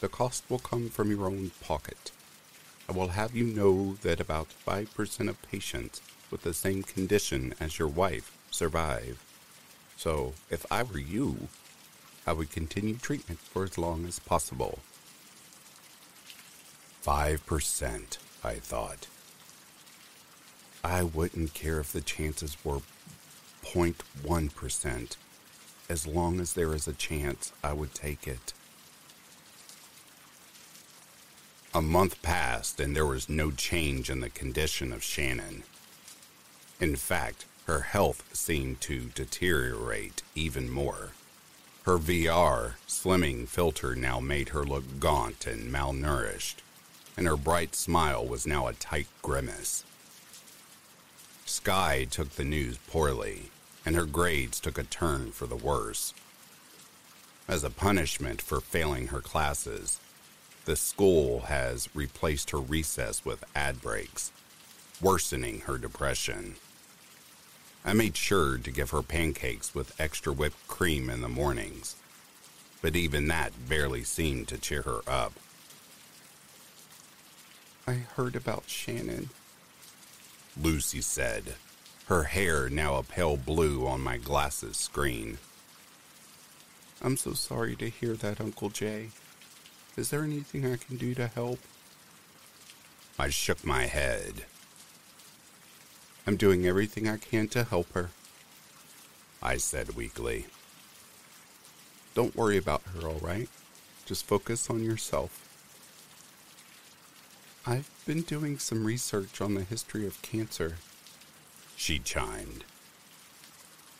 [0.00, 2.10] the cost will come from your own pocket.
[2.90, 7.78] I will have you know that about 5% of patients with the same condition as
[7.78, 9.24] your wife survive.
[9.96, 11.48] So, if I were you,
[12.26, 14.80] I would continue treatment for as long as possible.
[17.04, 19.08] 5%, I thought.
[20.84, 22.80] I wouldn't care if the chances were
[23.64, 25.16] 0.1%.
[25.88, 28.52] As long as there is a chance, I would take it.
[31.74, 35.64] A month passed and there was no change in the condition of Shannon.
[36.80, 41.12] In fact, her health seemed to deteriorate even more.
[41.84, 46.56] Her VR slimming filter now made her look gaunt and malnourished
[47.16, 49.84] and her bright smile was now a tight grimace.
[51.44, 53.50] Sky took the news poorly,
[53.84, 56.14] and her grades took a turn for the worse.
[57.48, 59.98] As a punishment for failing her classes,
[60.64, 64.30] the school has replaced her recess with ad breaks,
[65.00, 66.54] worsening her depression.
[67.84, 71.96] I made sure to give her pancakes with extra whipped cream in the mornings,
[72.80, 75.32] but even that barely seemed to cheer her up.
[77.86, 79.30] I heard about Shannon,
[80.60, 81.56] Lucy said,
[82.06, 85.38] her hair now a pale blue on my glasses screen.
[87.00, 89.08] I'm so sorry to hear that, Uncle Jay.
[89.96, 91.58] Is there anything I can do to help?
[93.18, 94.44] I shook my head.
[96.24, 98.10] I'm doing everything I can to help her,
[99.42, 100.46] I said weakly.
[102.14, 103.48] Don't worry about her, all right?
[104.06, 105.41] Just focus on yourself.
[107.64, 110.78] I've been doing some research on the history of cancer,
[111.76, 112.64] she chimed.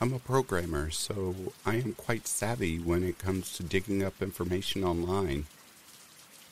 [0.00, 4.82] I'm a programmer, so I am quite savvy when it comes to digging up information
[4.82, 5.46] online.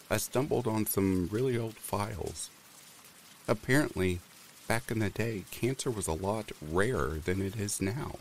[0.08, 2.48] I stumbled on some really old files.
[3.48, 4.20] Apparently,
[4.68, 8.18] back in the day, cancer was a lot rarer than it is now.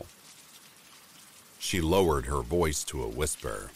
[1.60, 3.70] She lowered her voice to a whisper.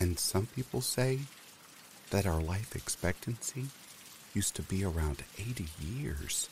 [0.00, 1.20] And some people say
[2.12, 3.64] that our life expectancy
[4.34, 6.50] used to be around 80 years.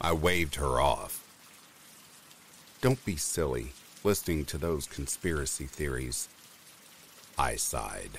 [0.00, 1.24] I waved her off.
[2.80, 3.72] Don't be silly
[4.02, 6.28] listening to those conspiracy theories.
[7.38, 8.18] I sighed.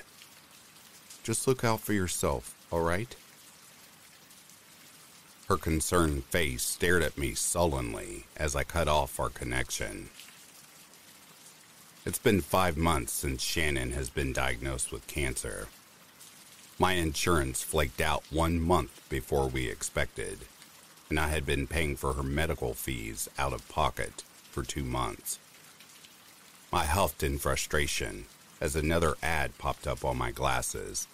[1.21, 3.13] Just look out for yourself, all right?
[5.49, 10.09] Her concerned face stared at me sullenly as I cut off our connection.
[12.05, 15.69] It's been five months since Shannon has been diagnosed with cancer.
[16.77, 20.39] My insurance flaked out one month before we expected,
[21.09, 25.39] and I had been paying for her medical fees out of pocket for two months.
[26.73, 28.25] I huffed in frustration
[28.59, 31.07] as another ad popped up on my glasses,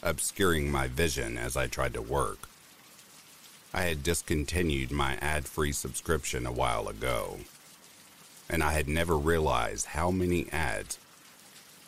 [0.00, 2.48] obscuring my vision as I tried to work.
[3.74, 7.40] I had discontinued my ad free subscription a while ago,
[8.50, 10.98] and I had never realized how many ads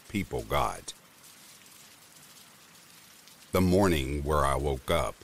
[0.09, 0.93] people got.
[3.51, 5.17] The morning where I woke up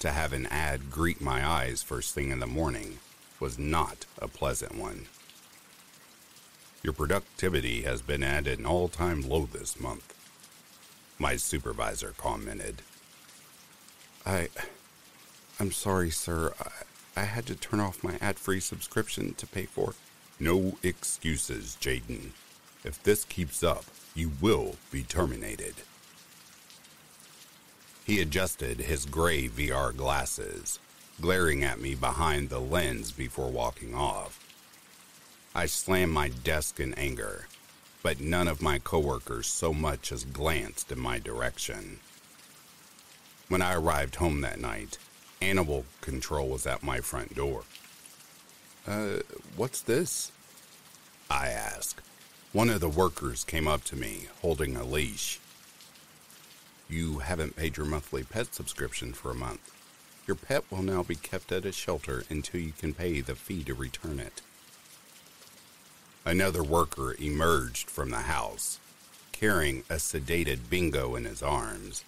[0.00, 2.98] to have an ad greet my eyes first thing in the morning
[3.40, 5.06] was not a pleasant one.
[6.82, 10.14] Your productivity has been at an all time low this month,
[11.18, 12.82] my supervisor commented.
[14.26, 14.48] I.
[15.58, 16.52] I'm sorry, sir.
[16.60, 19.94] I, I had to turn off my ad free subscription to pay for.
[20.44, 22.32] No excuses, Jaden.
[22.84, 25.76] If this keeps up, you will be terminated.
[28.04, 30.80] He adjusted his gray VR glasses
[31.18, 34.38] glaring at me behind the lens before walking off.
[35.54, 37.46] I slammed my desk in anger,
[38.02, 42.00] but none of my coworkers so much as glanced in my direction.
[43.48, 44.98] When I arrived home that night,
[45.40, 47.62] animal control was at my front door.
[48.86, 49.20] Uh,
[49.56, 50.30] what's this?
[51.30, 52.02] I asked.
[52.52, 55.40] One of the workers came up to me, holding a leash.
[56.88, 59.72] You haven't paid your monthly pet subscription for a month.
[60.26, 63.64] Your pet will now be kept at a shelter until you can pay the fee
[63.64, 64.42] to return it.
[66.26, 68.78] Another worker emerged from the house,
[69.32, 72.04] carrying a sedated bingo in his arms.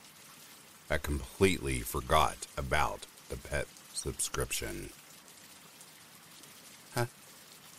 [0.90, 4.90] I completely forgot about the pet subscription.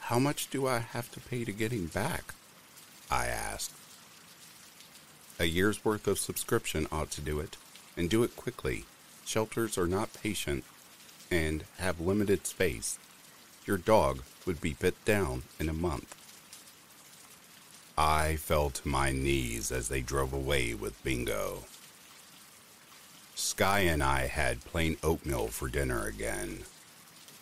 [0.08, 2.34] How much do I have to pay to get him back?
[3.12, 3.74] I asked.
[5.38, 7.58] A year's worth of subscription ought to do it,
[7.97, 8.86] and do it quickly.
[9.26, 10.64] Shelters are not patient
[11.30, 12.97] and have limited space.
[13.66, 16.16] Your dog would be bit down in a month.
[17.97, 21.66] I fell to my knees as they drove away with Bingo.
[23.36, 26.64] Sky and I had plain oatmeal for dinner again.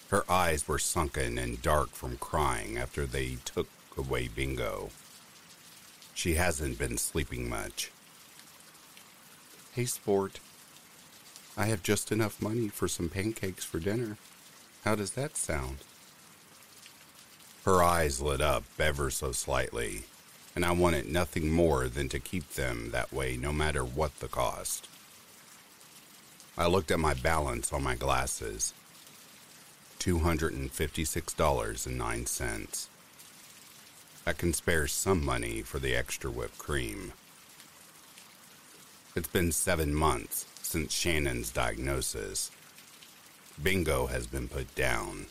[0.10, 4.90] Her eyes were sunken and dark from crying after they took away Bingo.
[6.14, 7.92] She hasn't been sleeping much.
[9.74, 10.40] Hey, Sport,
[11.58, 14.18] I have just enough money for some pancakes for dinner.
[14.84, 15.80] How does that sound?
[17.66, 20.04] Her eyes lit up ever so slightly,
[20.56, 24.28] and I wanted nothing more than to keep them that way no matter what the
[24.28, 24.88] cost.
[26.58, 28.74] I looked at my balance on my glasses
[30.06, 32.88] $256.09.
[34.28, 37.14] I can spare some money for the extra whipped cream.
[39.16, 42.52] It's been seven months since Shannon's diagnosis.
[43.62, 45.26] Bingo has been put down.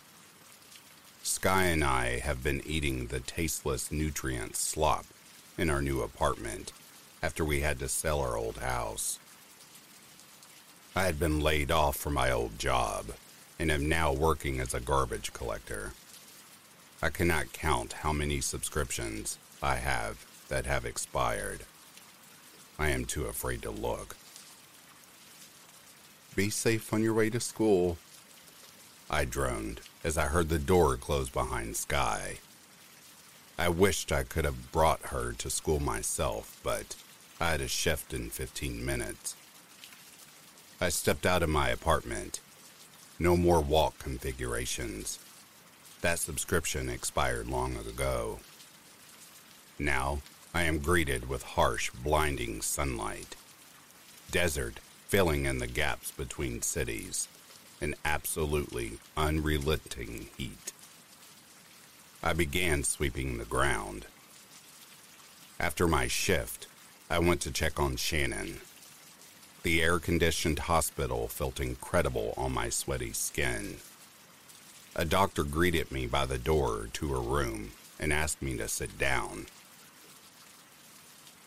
[1.22, 5.06] Sky and I have been eating the tasteless nutrient slop
[5.56, 6.72] in our new apartment
[7.22, 9.20] after we had to sell our old house.
[10.96, 13.12] I had been laid off from my old job
[13.58, 15.92] and am now working as a garbage collector.
[17.02, 21.60] I cannot count how many subscriptions I have that have expired.
[22.78, 24.16] I am too afraid to look.
[26.34, 27.98] Be safe on your way to school.
[29.08, 32.38] I droned as I heard the door close behind Sky.
[33.56, 36.96] I wished I could have brought her to school myself, but
[37.40, 39.36] I had a shift in 15 minutes.
[40.80, 42.40] I stepped out of my apartment.
[43.18, 45.18] No more walk configurations.
[46.00, 48.40] That subscription expired long ago.
[49.78, 50.20] Now
[50.52, 53.36] I am greeted with harsh, blinding sunlight.
[54.30, 57.28] Desert filling in the gaps between cities,
[57.80, 60.72] and absolutely unrelenting heat.
[62.22, 64.06] I began sweeping the ground.
[65.60, 66.66] After my shift,
[67.08, 68.60] I went to check on Shannon.
[69.64, 73.78] The air conditioned hospital felt incredible on my sweaty skin.
[74.94, 78.98] A doctor greeted me by the door to her room and asked me to sit
[78.98, 79.46] down.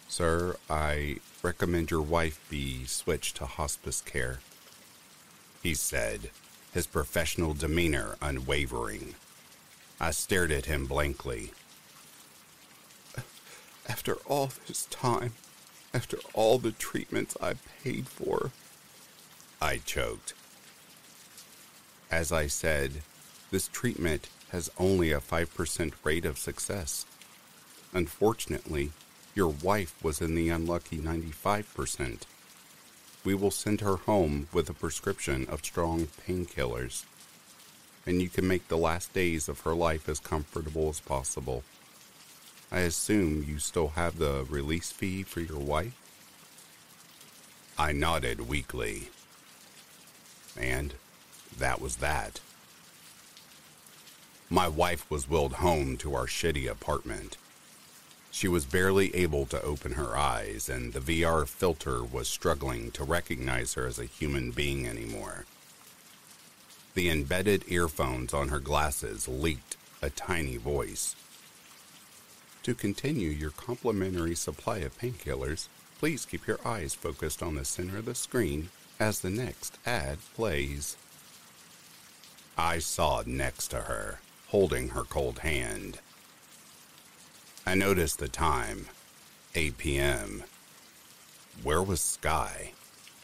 [0.10, 4.40] Sir, I recommend your wife be switched to hospice care,
[5.62, 6.32] he said,
[6.74, 9.14] his professional demeanor unwavering.
[10.00, 11.52] I stared at him blankly.
[13.88, 15.34] After all this time,
[15.98, 18.52] after all the treatments I paid for,
[19.60, 20.36] I choked.
[22.12, 23.02] As I said,
[23.50, 27.08] this treatment has only a 5% rate of success.
[27.94, 28.92] Unfortunately,
[29.34, 32.22] your wife was in the unlucky 95%.
[33.26, 37.06] We will send her home with a prescription of strong painkillers
[38.06, 41.64] and you can make the last days of her life as comfortable as possible.
[42.72, 45.94] I assume you still have the release fee for your wife?
[47.78, 49.10] I nodded weakly.
[50.60, 50.96] And
[51.58, 52.42] that was that.
[54.50, 57.38] My wife was wheeled home to our shitty apartment.
[58.32, 63.04] She was barely able to open her eyes, and the VR filter was struggling to
[63.04, 65.46] recognize her as a human being anymore.
[66.94, 71.16] The embedded earphones on her glasses leaked a tiny voice.
[72.68, 78.00] To continue your complimentary supply of painkillers, please keep your eyes focused on the center
[78.00, 80.98] of the screen as the next ad plays.
[82.58, 86.00] I saw next to her, holding her cold hand.
[87.66, 88.88] I noticed the time
[89.56, 90.44] 8 p.m.
[91.64, 92.74] Where was Sky?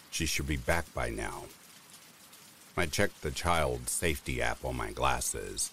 [0.10, 1.48] She should be back by now.
[2.78, 5.70] I checked the child safety app on my glasses.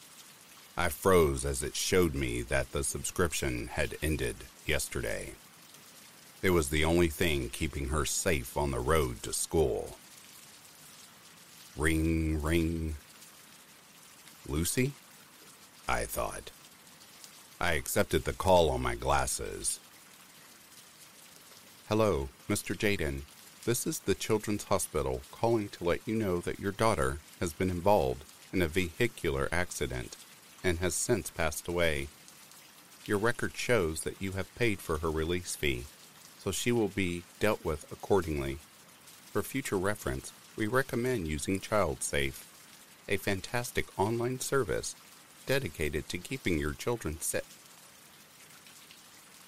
[0.81, 5.33] I froze as it showed me that the subscription had ended yesterday.
[6.41, 9.99] It was the only thing keeping her safe on the road to school.
[11.77, 12.95] Ring, ring.
[14.49, 14.93] Lucy?
[15.87, 16.51] I thought.
[17.61, 19.81] I accepted the call on my glasses.
[21.91, 22.75] Hello, Mr.
[22.75, 23.25] Jaden.
[23.67, 27.69] This is the Children's Hospital calling to let you know that your daughter has been
[27.69, 30.17] involved in a vehicular accident
[30.63, 32.09] and has since passed away.
[33.07, 35.85] Your record shows that you have paid for her release fee,
[36.39, 38.59] so she will be dealt with accordingly.
[39.33, 42.45] For future reference, we recommend using ChildSafe,
[43.09, 44.95] a fantastic online service
[45.47, 47.59] dedicated to keeping your children safe.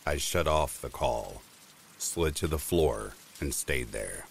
[0.05, 1.43] I shut off the call,
[1.99, 4.27] slid to the floor, and stayed there.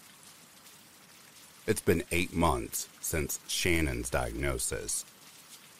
[1.66, 5.04] It's been eight months since Shannon's diagnosis,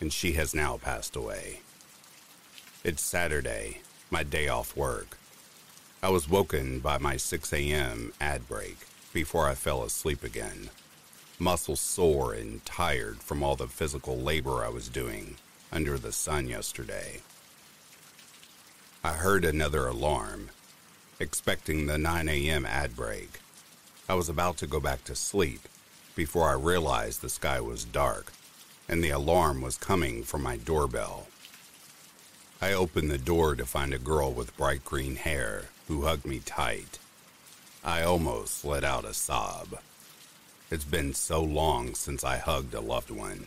[0.02, 1.60] and she has now passed away.
[2.82, 5.16] It's Saturday, my day off work.
[6.02, 8.12] I was woken by my 6 a.m.
[8.20, 8.78] ad break
[9.12, 10.70] before I fell asleep again,
[11.38, 15.36] muscles sore and tired from all the physical labor I was doing
[15.70, 17.20] under the sun yesterday.
[19.04, 20.50] I heard another alarm
[21.20, 22.66] expecting the 9 a.m.
[22.66, 23.38] ad break.
[24.08, 25.68] I was about to go back to sleep
[26.16, 28.32] before I realized the sky was dark
[28.88, 31.28] and the alarm was coming from my doorbell.
[32.60, 36.38] I opened the door to find a girl with bright green hair who hugged me
[36.38, 36.98] tight.
[37.84, 39.78] I almost let out a sob.
[40.70, 43.46] It's been so long since I hugged a loved one.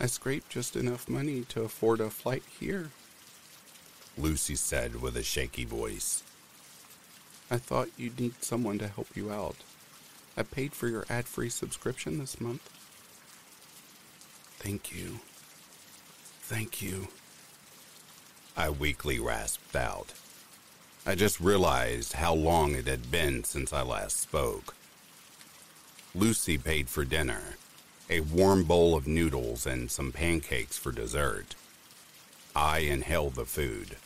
[0.00, 2.90] I scraped just enough money to afford a flight here,
[4.18, 6.22] Lucy said with a shaky voice.
[7.50, 9.56] I thought you'd need someone to help you out.
[10.36, 12.68] I paid for your ad free subscription this month.
[14.62, 15.18] Thank you.
[16.42, 17.08] Thank you.
[18.56, 20.12] I weakly rasped out.
[21.04, 24.76] I just realized how long it had been since I last spoke.
[26.14, 27.56] Lucy paid for dinner
[28.08, 31.56] a warm bowl of noodles and some pancakes for dessert.
[32.54, 33.96] I inhaled the food,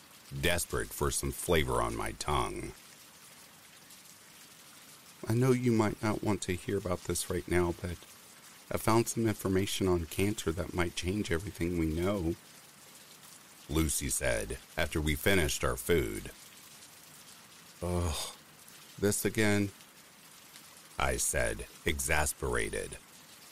[0.41, 2.73] desperate for some flavor on my tongue.
[5.29, 7.97] I know you might not want to hear about this right now, but
[8.71, 12.35] I found some information on cancer that might change everything we know.
[13.69, 16.31] Lucy said after we finished our food.
[17.83, 18.33] Oh,
[18.99, 19.71] this again?
[20.99, 22.97] I said, exasperated,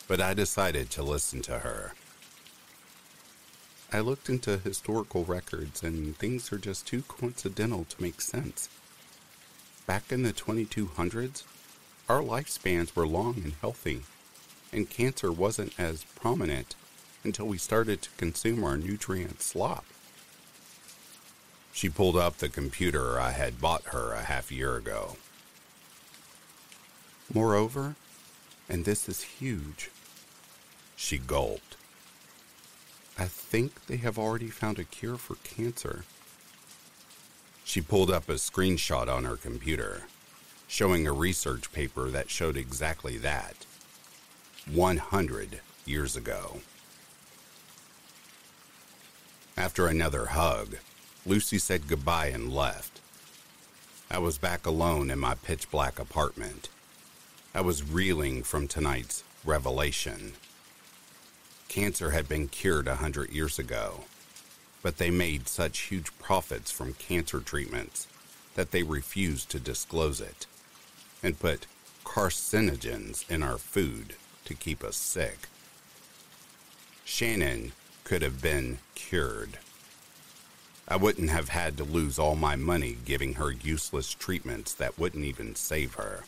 [0.09, 1.93] but I decided to listen to her.
[3.93, 8.69] I looked into historical records and things are just too coincidental to make sense.
[9.87, 11.45] Back in the 2200s,
[12.09, 14.03] our lifespans were long and healthy,
[14.75, 16.75] and cancer wasn't as prominent
[17.23, 19.85] until we started to consume our nutrient slop.
[21.73, 25.17] She pulled up the computer I had bought her a half year ago.
[27.33, 27.95] Moreover,
[28.69, 29.91] and this is huge,
[30.97, 31.77] she gulped.
[33.19, 36.05] I think they have already found a cure for cancer.
[37.65, 40.03] She pulled up a screenshot on her computer,
[40.67, 43.65] showing a research paper that showed exactly that
[44.71, 46.61] 100 years ago.
[49.57, 50.77] After another hug,
[51.27, 53.01] Lucy said goodbye and left.
[54.11, 56.71] I was back alone in my pitch black apartment.
[57.55, 60.33] I was reeling from tonight's revelation.
[61.69, 64.05] Cancer had been cured a hundred years ago,
[64.83, 68.07] but they made such huge profits from cancer treatments
[68.55, 70.47] that they refused to disclose it
[71.23, 71.67] and put
[72.05, 74.15] carcinogens in our food
[74.45, 75.49] to keep us sick.
[77.05, 77.73] Shannon
[78.05, 79.59] could have been cured.
[80.87, 85.25] I wouldn't have had to lose all my money giving her useless treatments that wouldn't
[85.25, 86.25] even save her.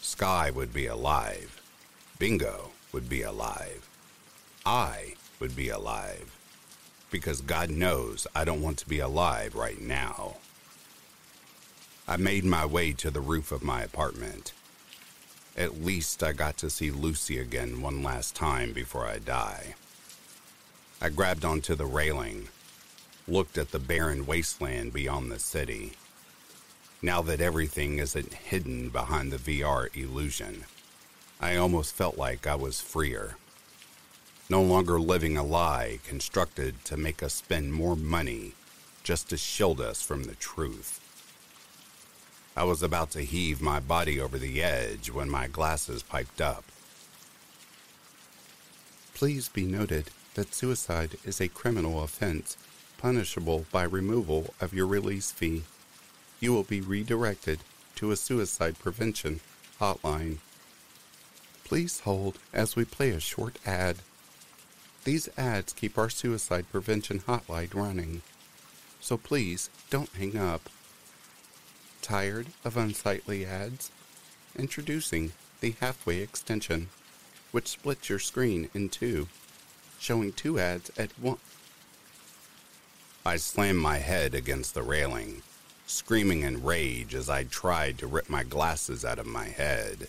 [0.00, 1.60] Sky would be alive.
[2.18, 3.88] Bingo would be alive.
[4.64, 6.36] I would be alive.
[7.10, 10.36] Because God knows I don't want to be alive right now.
[12.06, 14.52] I made my way to the roof of my apartment.
[15.56, 19.74] At least I got to see Lucy again one last time before I die.
[21.00, 22.48] I grabbed onto the railing
[23.26, 25.92] looked at the barren wasteland beyond the city.
[27.00, 30.64] Now that everything isn't hidden behind the VR illusion,
[31.40, 33.36] I almost felt like I was freer.
[34.50, 38.52] No longer living a lie constructed to make us spend more money
[39.02, 41.00] just to shield us from the truth.
[42.56, 46.64] I was about to heave my body over the edge when my glasses piped up.
[49.12, 52.56] Please be noted that suicide is a criminal offense
[52.98, 55.64] punishable by removal of your release fee.
[56.38, 57.58] You will be redirected
[57.96, 59.40] to a suicide prevention
[59.80, 60.38] hotline.
[61.64, 63.96] Please hold as we play a short ad.
[65.04, 68.22] These ads keep our suicide prevention hotline running,
[69.00, 70.70] so please don't hang up.
[72.04, 73.90] Tired of unsightly ads?
[74.54, 76.90] Introducing the halfway extension,
[77.50, 79.28] which splits your screen in two,
[79.98, 81.40] showing two ads at once
[83.24, 85.40] I slammed my head against the railing,
[85.86, 90.08] screaming in rage as I tried to rip my glasses out of my head.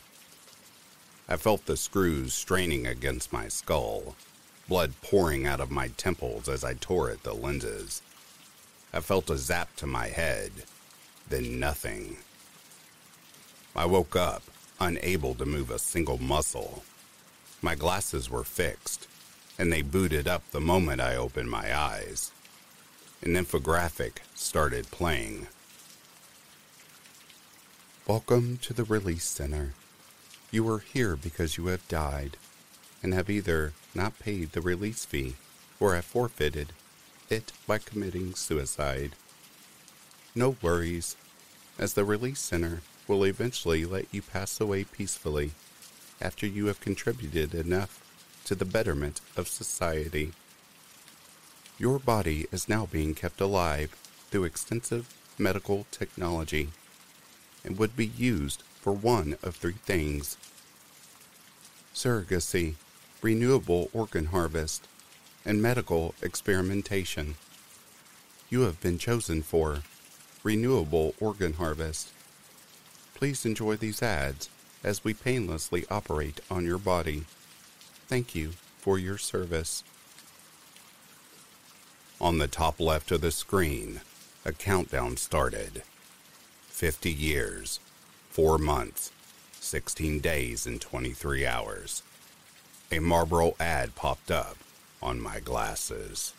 [1.29, 4.17] I felt the screws straining against my skull,
[4.67, 8.01] blood pouring out of my temples as I tore at the lenses.
[8.91, 10.51] I felt a zap to my head,
[11.29, 12.17] then nothing.
[13.75, 14.43] I woke up,
[14.79, 16.83] unable to move a single muscle.
[17.61, 19.07] My glasses were fixed,
[19.57, 22.31] and they booted up the moment I opened my eyes
[23.25, 25.47] an infographic started playing.
[28.05, 29.73] Welcome to the Release Center.
[30.51, 32.37] You are here because you have died
[33.01, 35.37] and have either not paid the release fee
[35.79, 36.71] or have forfeited
[37.27, 39.13] it by committing suicide.
[40.37, 41.15] No worries,
[41.79, 45.51] as the Release Center will eventually let you pass away peacefully
[46.19, 48.03] after you have contributed enough
[48.43, 50.33] to the betterment of society.
[51.77, 53.91] Your body is now being kept alive
[54.29, 55.07] through extensive
[55.37, 56.69] medical technology
[57.63, 60.37] and would be used for one of three things
[61.93, 62.75] surrogacy,
[63.21, 64.85] renewable organ harvest,
[65.45, 67.35] and medical experimentation.
[68.49, 69.83] You have been chosen for
[70.45, 72.13] renewable organ harvest.
[73.15, 74.47] Please enjoy these ads
[74.83, 77.23] as we painlessly operate on your body.
[78.07, 79.83] Thank you for your service.
[82.21, 84.01] On the top left of the screen,
[84.45, 85.81] a countdown started.
[86.67, 87.79] 50 years,
[88.29, 89.11] 4 months,
[89.59, 92.03] 16 days, and 23 hours.
[92.91, 94.57] A Marlboro ad popped up
[95.01, 96.33] on my glasses.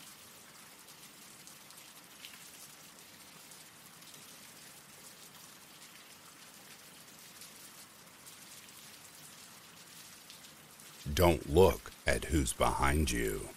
[11.17, 13.49] Don't look at who's behind you.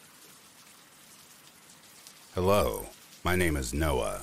[2.34, 2.86] Hello,
[3.22, 4.22] my name is Noah.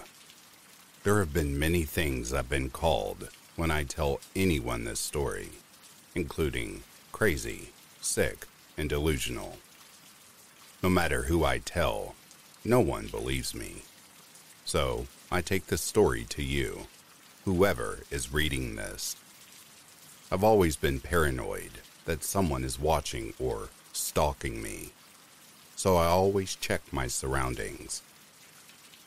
[1.03, 5.49] There have been many things I've been called when I tell anyone this story,
[6.15, 6.81] including
[7.11, 7.69] crazy,
[8.01, 9.59] sick, and delusional.
[10.81, 12.15] No matter who I tell,
[12.65, 13.83] no one believes me.
[14.65, 16.87] So I take this story to you,
[17.45, 19.15] whoever is reading this.
[20.31, 24.91] I've always been paranoid that someone is watching or stalking me,
[25.75, 28.01] so I always check my surroundings.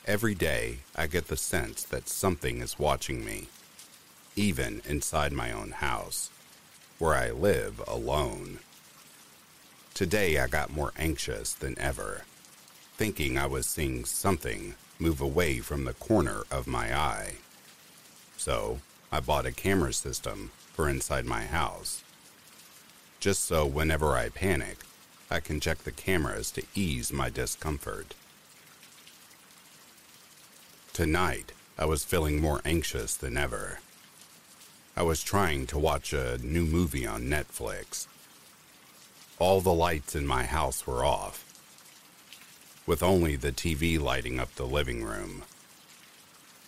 [0.06, 3.48] Every day, I get the sense that something is watching me,
[4.36, 6.30] even inside my own house,
[6.98, 8.58] where I live alone.
[9.94, 12.22] Today, I got more anxious than ever,
[12.96, 17.36] thinking I was seeing something move away from the corner of my eye.
[18.36, 18.80] So,
[19.10, 22.04] I bought a camera system for inside my house.
[23.20, 24.78] Just so whenever I panic,
[25.30, 28.14] I can check the cameras to ease my discomfort.
[30.94, 33.80] Tonight, I was feeling more anxious than ever.
[34.96, 38.06] I was trying to watch a new movie on Netflix.
[39.38, 41.44] All the lights in my house were off,
[42.86, 45.42] with only the TV lighting up the living room.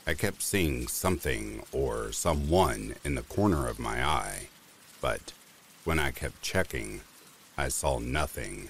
[0.07, 4.49] I kept seeing something or someone in the corner of my eye,
[5.01, 5.33] but
[5.85, 7.01] when I kept checking,
[7.59, 8.69] I saw nothing.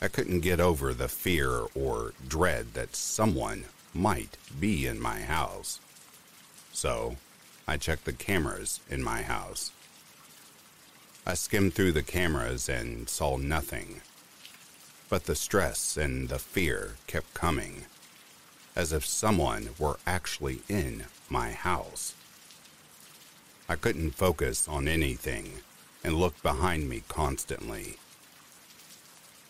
[0.00, 5.80] I couldn't get over the fear or dread that someone might be in my house.
[6.72, 7.16] So
[7.68, 9.72] I checked the cameras in my house.
[11.26, 14.00] I skimmed through the cameras and saw nothing.
[15.10, 17.84] But the stress and the fear kept coming,
[18.74, 22.14] as if someone were actually in my house.
[23.68, 25.60] I couldn't focus on anything
[26.06, 27.96] and looked behind me constantly.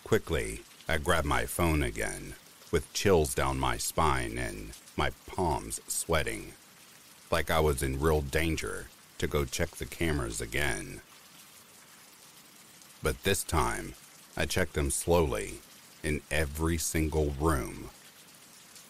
[0.04, 2.34] Quickly, I grabbed my phone again
[2.72, 6.54] with chills down my spine and my palms sweating,
[7.30, 8.86] like I was in real danger
[9.18, 11.02] to go check the cameras again.
[13.02, 13.92] But this time,
[14.34, 15.60] I checked them slowly
[16.02, 17.90] in every single room.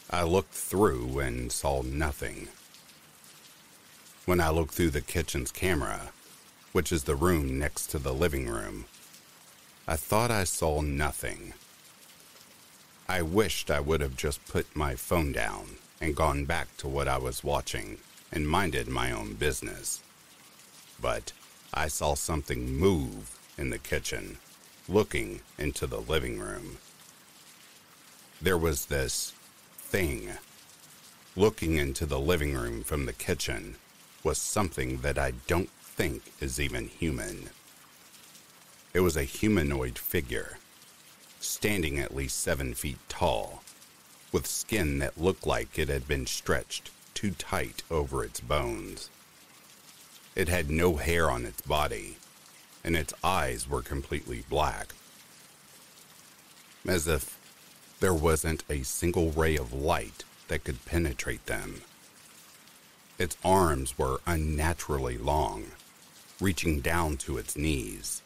[0.09, 2.47] I looked through and saw nothing.
[4.25, 6.13] When I looked through the kitchen's camera,
[6.77, 8.85] which is the room next to the living room,
[9.89, 11.55] I thought I saw nothing.
[13.09, 17.09] I wished I would have just put my phone down and gone back to what
[17.09, 17.97] I was watching
[18.31, 20.03] and minded my own business.
[21.01, 21.33] But
[21.73, 24.37] I saw something move in the kitchen,
[24.87, 26.77] looking into the living room.
[28.43, 29.33] There was this
[29.79, 30.29] thing.
[31.37, 33.77] Looking into the living room from the kitchen
[34.23, 37.49] was something that I don't think is even human.
[38.93, 40.59] It was a humanoid figure
[41.41, 43.63] standing at least seven feet tall,
[44.31, 49.09] with skin that looked like it had been stretched too tight over its bones.
[50.35, 52.19] It had no hair on its body,
[52.85, 54.95] and its eyes were completely black,
[56.87, 57.39] as if
[58.01, 61.81] there wasn't a single ray of light that could penetrate them.
[63.19, 65.71] Its arms were unnaturally long,
[66.41, 68.23] reaching down to its knees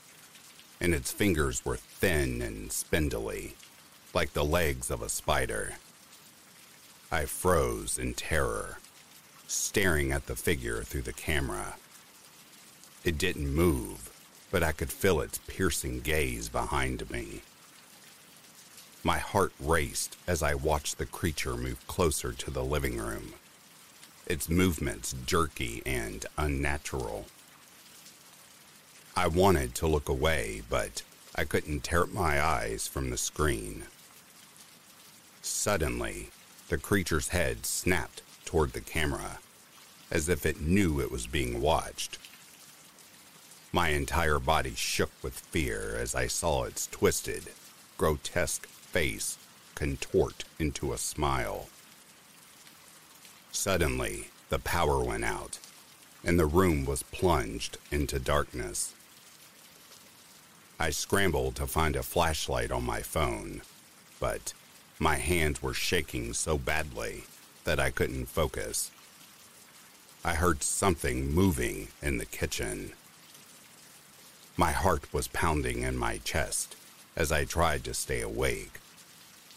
[0.80, 3.54] and its fingers were thin and spindly,
[4.14, 5.74] like the legs of a spider.
[7.12, 8.78] I froze in terror,
[9.46, 11.74] staring at the figure through the camera.
[13.04, 14.10] It didn't move,
[14.50, 17.42] but I could feel its piercing gaze behind me.
[19.04, 23.34] My heart raced as I watched the creature move closer to the living room,
[24.26, 27.26] its movements jerky and unnatural.
[29.20, 31.02] I wanted to look away, but
[31.36, 33.82] I couldn't tear my eyes from the screen.
[35.42, 36.30] Suddenly,
[36.70, 39.40] the creature's head snapped toward the camera,
[40.10, 42.16] as if it knew it was being watched.
[43.72, 47.50] My entire body shook with fear as I saw its twisted,
[47.98, 49.36] grotesque face
[49.74, 51.68] contort into a smile.
[53.52, 55.58] Suddenly, the power went out,
[56.24, 58.94] and the room was plunged into darkness.
[60.82, 63.60] I scrambled to find a flashlight on my phone,
[64.18, 64.54] but
[64.98, 67.24] my hands were shaking so badly
[67.64, 68.90] that I couldn't focus.
[70.24, 72.92] I heard something moving in the kitchen.
[74.56, 76.76] My heart was pounding in my chest
[77.14, 78.80] as I tried to stay awake,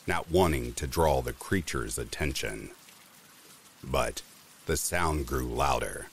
[0.06, 2.72] not wanting to draw the creature's attention.
[3.82, 4.24] But
[4.66, 6.08] the sound grew louder,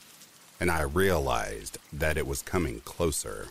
[0.57, 3.49] and I realized that it was coming closer.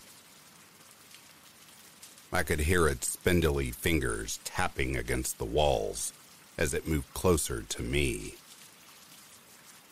[2.32, 6.12] I could hear its spindly fingers tapping against the walls,
[6.56, 8.36] as it moved closer to me.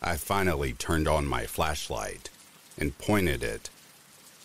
[0.01, 2.29] I finally turned on my flashlight
[2.77, 3.69] and pointed it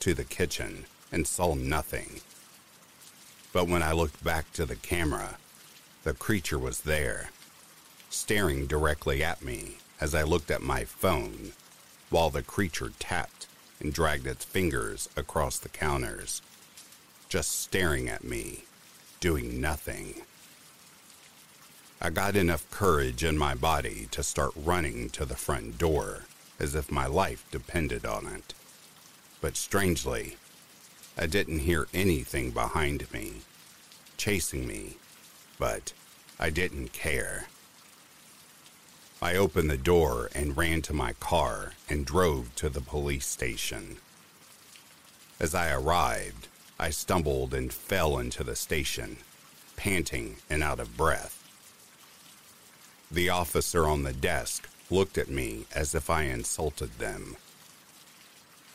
[0.00, 2.20] to the kitchen and saw nothing.
[3.52, 5.38] But when I looked back to the camera,
[6.02, 7.30] the creature was there,
[8.10, 11.52] staring directly at me as I looked at my phone
[12.10, 13.46] while the creature tapped
[13.78, 16.42] and dragged its fingers across the counters,
[17.34, 18.62] just staring at me,
[19.18, 20.22] doing nothing.
[22.00, 26.26] I got enough courage in my body to start running to the front door
[26.60, 28.54] as if my life depended on it.
[29.40, 30.36] But strangely,
[31.18, 33.40] I didn't hear anything behind me,
[34.16, 34.98] chasing me,
[35.58, 35.92] but
[36.38, 37.48] I didn't care.
[39.20, 43.96] I opened the door and ran to my car and drove to the police station.
[45.40, 46.46] As I arrived,
[46.78, 49.18] I stumbled and fell into the station,
[49.76, 51.40] panting and out of breath.
[53.10, 57.36] The officer on the desk looked at me as if I insulted them.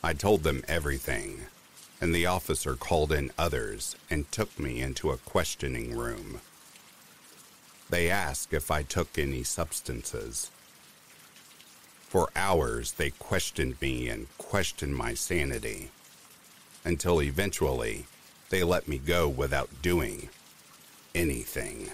[0.02, 1.48] I told them everything,
[2.00, 6.40] and the officer called in others and took me into a questioning room.
[7.90, 10.52] They asked if I took any substances.
[12.08, 15.92] For hours, they questioned me and questioned my sanity,
[16.84, 18.06] until eventually
[18.50, 20.30] they let me go without doing
[21.14, 21.92] anything.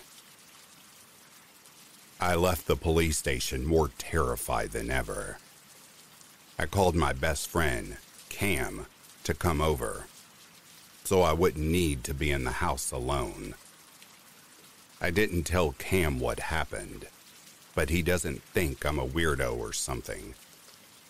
[2.20, 5.38] I left the police station more terrified than ever.
[6.58, 7.98] I called my best friend,
[8.30, 8.86] Cam,
[9.26, 10.06] to come over,
[11.04, 13.56] so I wouldn't need to be in the house alone.
[15.02, 17.08] I didn't tell Cam what happened,
[17.76, 20.36] but he doesn't think I'm a weirdo or something.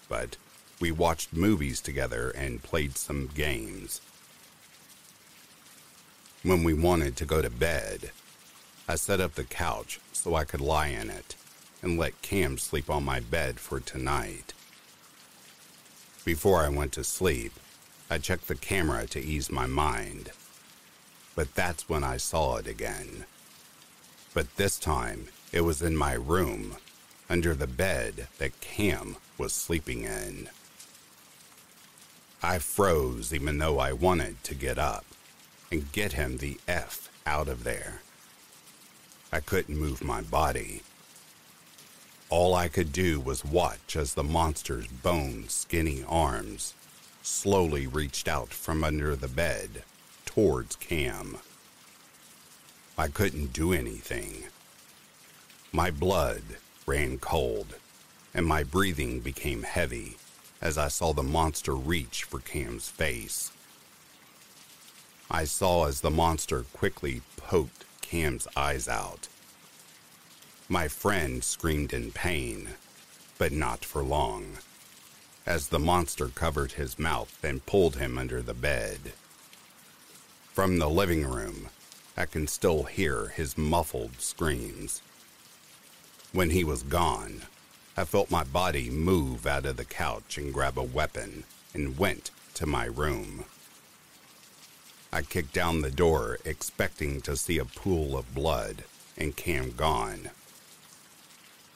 [0.10, 0.38] But
[0.80, 4.02] we watched movies together and played some games.
[6.44, 8.12] When we wanted to go to bed,
[8.88, 11.36] I set up the couch so I could lie in it
[11.82, 14.54] and let Cam sleep on my bed for tonight.
[16.24, 17.54] Before I went to sleep,
[18.10, 20.32] I checked the camera to ease my mind.
[21.36, 23.26] But that's when I saw it again.
[24.34, 26.78] But this time, it was in my room,
[27.30, 30.50] under the bed that Cam was sleeping in.
[32.48, 35.04] I froze even though I wanted to get up
[35.72, 38.02] and get him the F out of there.
[39.34, 40.84] I couldn't move my body.
[42.30, 46.76] All I could do was watch as the monster's bone skinny arms
[47.24, 49.82] slowly reached out from under the bed
[50.28, 51.40] towards Cam.
[52.96, 54.44] I couldn't do anything.
[55.72, 56.44] My blood
[56.86, 57.74] ran cold,
[58.36, 60.18] and my breathing became heavy
[60.66, 63.52] as I saw the monster reach for Cam's face.
[65.30, 69.28] I saw as the monster quickly poked Cam's eyes out.
[70.68, 72.70] My friend screamed in pain,
[73.38, 74.58] but not for long,
[75.46, 79.14] as the monster covered his mouth and pulled him under the bed.
[80.52, 81.70] From the living room,
[82.18, 85.04] I can still hear his muffled screams.
[86.32, 87.44] When he was gone,
[87.98, 92.32] I felt my body move out of the couch and grab a weapon and went
[92.56, 93.46] to my room.
[95.14, 98.84] I kicked down the door, expecting to see a pool of blood
[99.18, 100.32] and Cam gone.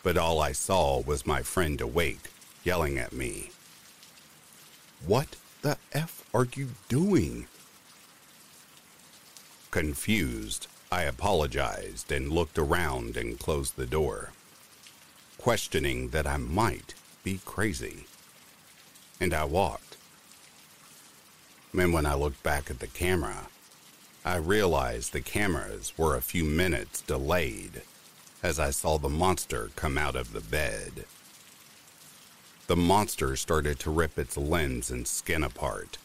[0.04, 2.32] But all I saw was my friend awake,
[2.66, 3.52] yelling at me.
[5.06, 7.48] What the F are you doing?
[9.72, 14.32] Confused, I apologized and looked around and closed the door,
[15.40, 16.94] questioning that I might
[17.24, 18.06] be crazy.
[19.20, 19.98] And I walked.
[21.74, 23.48] And when I looked back at the camera,
[24.26, 27.82] I realized the cameras were a few minutes delayed
[28.42, 31.06] as I saw the monster come out of the bed.
[32.68, 35.98] The monster started to rip its limbs and skin apart,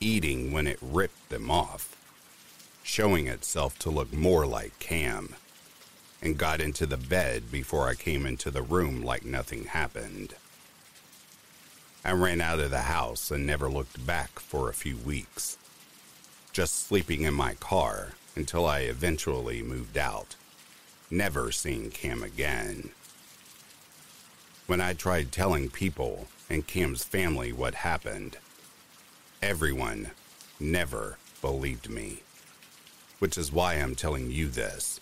[0.00, 1.96] eating when it ripped them off
[2.86, 5.34] showing itself to look more like Cam,
[6.22, 10.34] and got into the bed before I came into the room like nothing happened.
[12.04, 15.58] I ran out of the house and never looked back for a few weeks,
[16.52, 20.36] just sleeping in my car until I eventually moved out,
[21.10, 22.90] never seeing Cam again.
[24.66, 28.38] When I tried telling people and Cam's family what happened,
[29.42, 30.10] everyone
[30.60, 32.22] never believed me
[33.18, 35.00] which is why I'm telling you this.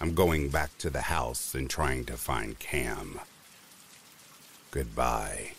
[0.00, 3.20] I'm going back to the house and trying to find Cam.
[4.70, 5.52] Goodbye.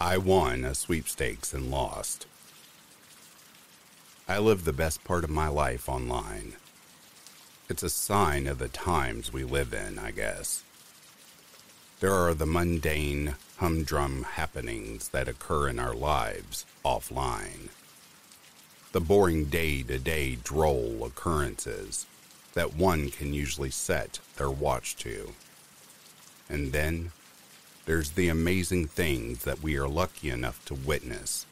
[0.00, 2.26] I won a sweepstakes and lost.
[4.26, 6.54] I live the best part of my life online.
[7.68, 10.62] It's a sign of the times we live in, I guess.
[12.00, 17.68] There are the mundane, humdrum happenings that occur in our lives offline.
[18.92, 22.06] The boring day to day droll occurrences
[22.54, 25.32] that one can usually set their watch to.
[26.48, 27.10] And then
[27.84, 31.44] there's the amazing things that we are lucky enough to witness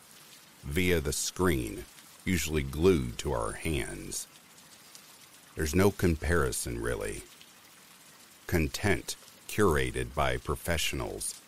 [0.62, 1.86] via the screen,
[2.24, 4.28] usually glued to our hands.
[5.56, 7.24] There's no comparison, really.
[8.46, 9.16] Content
[9.48, 11.40] curated by professionals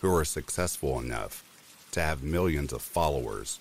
[0.00, 1.44] who are successful enough
[1.92, 3.58] to have millions of followers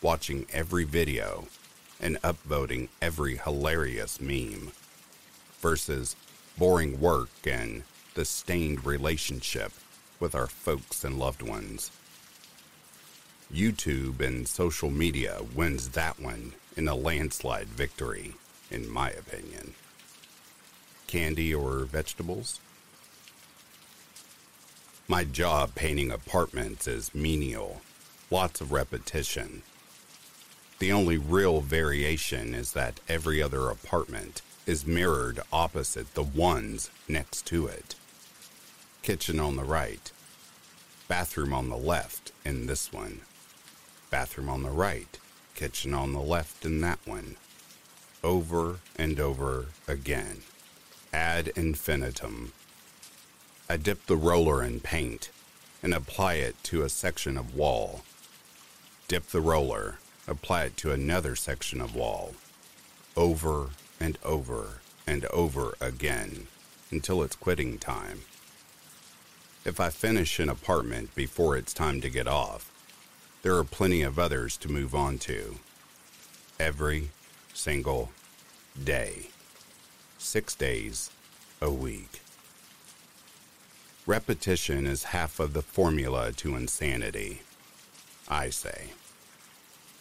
[0.00, 1.46] watching every video
[2.00, 4.72] and upvoting every hilarious meme
[5.60, 6.14] versus
[6.56, 7.82] boring work and
[8.14, 9.72] the stained relationship
[10.20, 11.90] with our folks and loved ones.
[13.52, 18.34] YouTube and social media wins that one in a landslide victory,
[18.70, 19.74] in my opinion.
[21.06, 22.60] Candy or vegetables?
[25.10, 27.80] My job painting apartments is menial,
[28.30, 29.62] lots of repetition.
[30.80, 37.46] The only real variation is that every other apartment is mirrored opposite the ones next
[37.46, 37.94] to it.
[39.00, 40.12] Kitchen on the right,
[41.08, 43.22] bathroom on the left in this one,
[44.10, 45.18] bathroom on the right,
[45.54, 47.36] kitchen on the left in that one.
[48.22, 50.42] Over and over again.
[51.14, 52.52] Ad infinitum.
[53.70, 55.30] I dip the roller in paint
[55.82, 58.00] and apply it to a section of wall.
[59.08, 62.34] Dip the roller, apply it to another section of wall.
[63.14, 63.70] Over
[64.00, 66.46] and over and over again
[66.90, 68.22] until it's quitting time.
[69.66, 72.72] If I finish an apartment before it's time to get off,
[73.42, 75.56] there are plenty of others to move on to.
[76.58, 77.10] Every
[77.52, 78.12] single
[78.82, 79.28] day.
[80.16, 81.10] Six days
[81.60, 82.22] a week.
[84.08, 87.42] Repetition is half of the formula to insanity,
[88.26, 88.92] I say.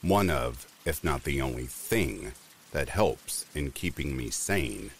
[0.02, 2.32] One of, if not the only thing,
[2.72, 4.92] that helps in keeping me sane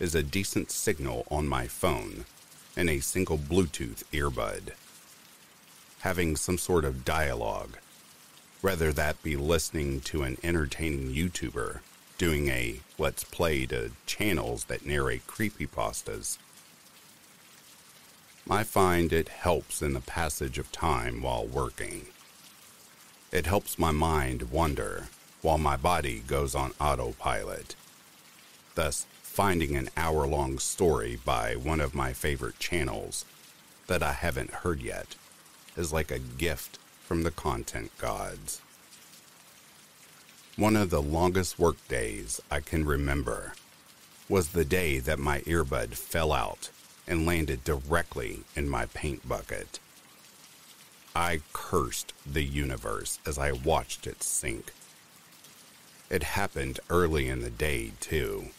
[0.00, 2.24] is a decent signal on my phone
[2.74, 4.72] and a single Bluetooth earbud.
[6.00, 7.76] Having some sort of dialogue,
[8.62, 11.80] whether that be listening to an entertaining YouTuber
[12.16, 16.38] doing a let's play to channels that narrate creepypastas
[18.48, 22.06] I find it helps in the passage of time while working.
[23.32, 25.08] It helps my mind wander
[25.42, 27.74] while my body goes on autopilot.
[28.76, 33.24] Thus, finding an hour long story by one of my favorite channels
[33.88, 35.16] that I haven't heard yet
[35.76, 38.60] is like a gift from the content gods.
[40.56, 43.54] One of the longest work days I can remember
[44.28, 46.70] was the day that my earbud fell out
[47.06, 49.78] and landed directly in my paint bucket.
[51.14, 54.72] I cursed the universe as I watched it sink.
[56.10, 58.50] It happened early in the day, too,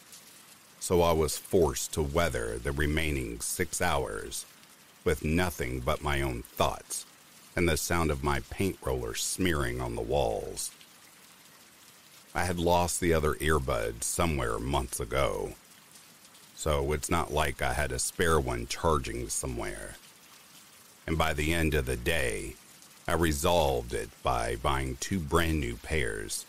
[0.80, 4.46] so I was forced to weather the remaining six hours
[5.04, 7.06] with nothing but my own thoughts
[7.56, 10.72] and the sound of my paint roller smearing on the walls.
[12.36, 15.54] I had lost the other earbud somewhere months ago
[16.58, 19.94] so it's not like I had a spare one charging somewhere.
[21.06, 22.56] And by the end of the day,
[23.08, 26.48] I resolved it by buying two brand new pairs,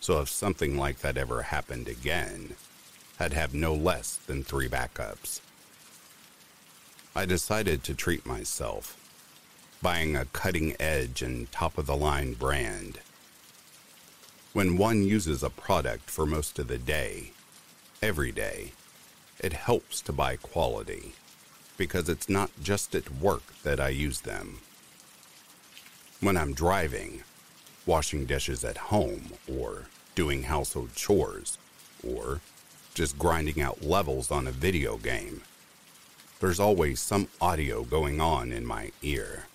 [0.00, 2.56] so if something like that ever happened again,
[3.20, 5.40] I'd have no less than three backups.
[7.14, 8.98] I decided to treat myself,
[9.80, 12.98] buying a cutting edge and top of the line brand.
[14.52, 17.30] When one uses a product for most of the day,
[18.02, 18.72] every day,
[19.40, 21.14] it helps to buy quality
[21.76, 24.60] because it's not just at work that I use them.
[26.20, 27.24] When I'm driving,
[27.86, 31.58] washing dishes at home, or doing household chores,
[32.06, 32.40] or
[32.94, 35.42] just grinding out levels on a video game,
[36.40, 39.46] there's always some audio going on in my ear.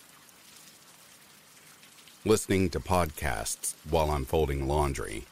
[2.25, 5.25] Listening to podcasts while I'm folding laundry,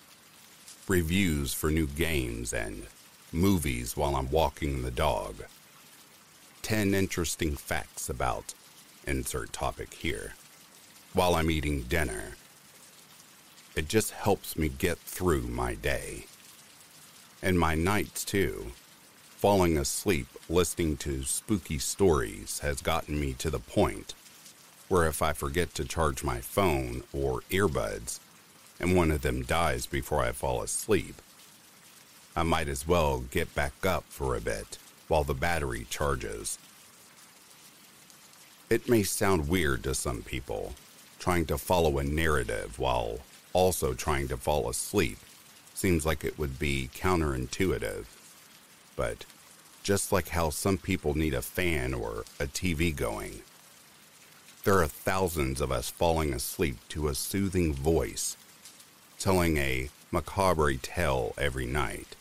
[0.88, 2.88] reviews for new games, and
[3.32, 5.44] movies while I'm walking the dog,
[6.62, 8.54] 10 interesting facts about
[9.06, 10.34] insert topic here
[11.14, 12.36] while I'm eating dinner.
[13.76, 16.26] It just helps me get through my day.
[17.42, 18.72] And my nights, too.
[19.38, 24.14] Falling asleep listening to spooky stories has gotten me to the point
[24.90, 28.20] where if I forget to charge my phone or earbuds
[28.80, 31.22] and one of them dies before I fall asleep,
[32.38, 34.78] I might as well get back up for a bit
[35.08, 36.60] while the battery charges.
[38.70, 40.76] It may sound weird to some people,
[41.18, 43.22] trying to follow a narrative while
[43.54, 45.18] also trying to fall asleep
[45.74, 48.06] seems like it would be counterintuitive.
[48.96, 49.26] But
[49.82, 53.42] just like how some people need a fan or a TV going,
[54.64, 58.38] there are thousands of us falling asleep to a soothing voice,
[59.18, 62.16] telling a macabre tale every night.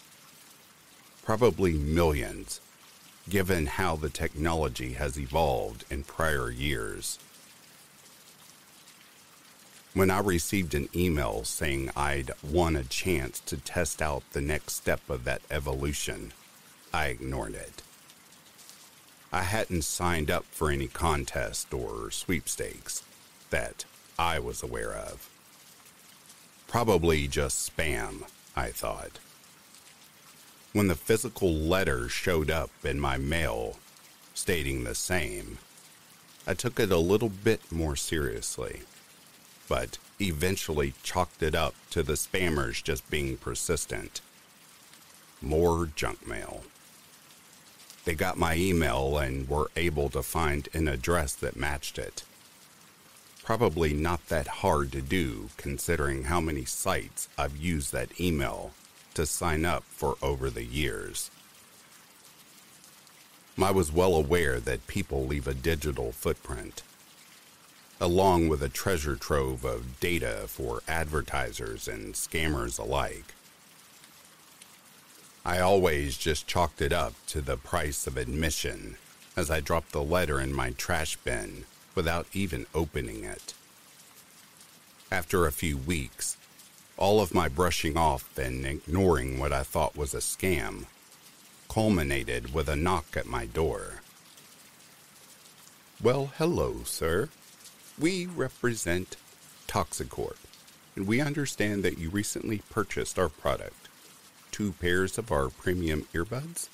[1.27, 2.61] Probably millions,
[3.29, 7.19] given how the technology has evolved in prior years.
[9.93, 14.75] When I received an email saying I'd won a chance to test out the next
[14.75, 16.33] step of that evolution,
[16.95, 17.83] I ignored it.
[19.33, 23.03] I hadn't signed up for any contest or sweepstakes
[23.51, 23.85] that
[24.17, 25.29] I was aware of.
[26.69, 29.19] Probably just spam, I thought.
[30.77, 33.79] When the physical letter showed up in my mail
[34.35, 35.57] stating the same,
[36.47, 38.83] I took it a little bit more seriously,
[39.69, 44.21] but eventually chalked it up to the spammers just being persistent.
[45.41, 46.65] More junk mail.
[48.05, 52.23] They got my email and were able to find an address that matched it.
[53.43, 58.73] Probably not that hard to do considering how many sites I've used that email
[59.17, 61.31] to sign up for over the years.
[63.61, 66.83] I was well aware that people leave a digital footprint,
[68.01, 73.35] along with a treasure trove of data for advertisers and scammers alike.
[75.45, 78.97] I always just chalked it up to the price of admission
[79.37, 81.65] as I dropped the letter in my trash bin
[81.95, 83.55] without even opening it.
[85.11, 86.37] After a few weeks,
[86.97, 90.87] all of my brushing off and ignoring what I thought was a scam
[91.69, 94.01] culminated with a knock at my door.
[96.03, 97.29] Well, hello, sir.
[97.99, 99.17] We represent
[99.67, 100.37] Toxicorp,
[100.95, 103.87] and we understand that you recently purchased our product
[104.57, 106.71] two pairs of our premium earbuds?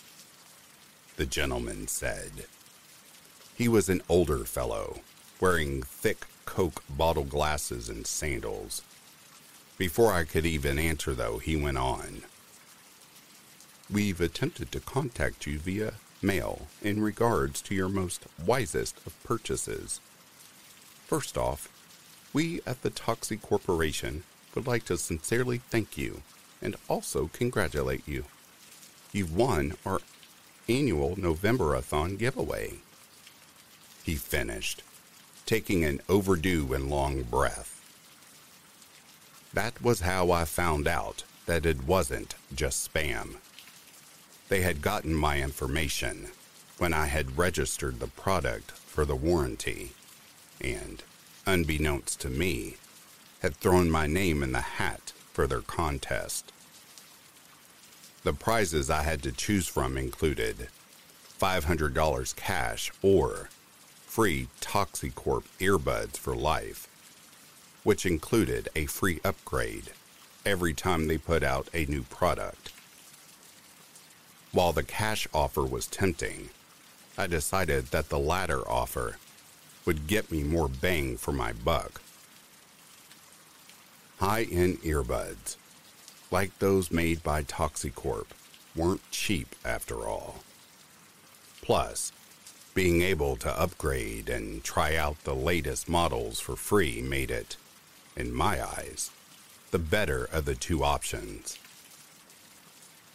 [1.16, 2.46] The gentleman said.
[3.56, 5.00] He was an older fellow,
[5.40, 8.82] wearing thick Coke bottle glasses and sandals.
[9.82, 12.22] Before I could even answer, though, he went on.
[13.90, 19.98] We've attempted to contact you via mail in regards to your most wisest of purchases.
[21.08, 21.68] First off,
[22.32, 24.22] we at the Toxie Corporation
[24.54, 26.22] would like to sincerely thank you
[26.62, 28.26] and also congratulate you.
[29.10, 29.98] You've won our
[30.68, 32.74] annual Novemberathon giveaway.
[34.04, 34.84] He finished,
[35.44, 37.81] taking an overdue and long breath.
[39.54, 43.36] That was how I found out that it wasn't just spam.
[44.48, 46.28] They had gotten my information
[46.78, 49.92] when I had registered the product for the warranty
[50.60, 51.02] and,
[51.46, 52.76] unbeknownst to me,
[53.40, 56.52] had thrown my name in the hat for their contest.
[58.22, 60.68] The prizes I had to choose from included
[61.40, 63.48] $500 cash or
[64.06, 66.86] free Toxicorp earbuds for life,
[67.84, 69.92] which included a free upgrade
[70.44, 72.72] every time they put out a new product.
[74.52, 76.50] While the cash offer was tempting,
[77.16, 79.16] I decided that the latter offer
[79.84, 82.00] would get me more bang for my buck
[84.22, 85.56] high end earbuds,
[86.30, 88.26] like those made by Toxicorp,
[88.76, 90.44] weren't cheap after all.
[91.60, 92.12] Plus,
[92.72, 97.56] being able to upgrade and try out the latest models for free made it,
[98.16, 99.10] in my eyes,
[99.70, 101.58] the better of the two options.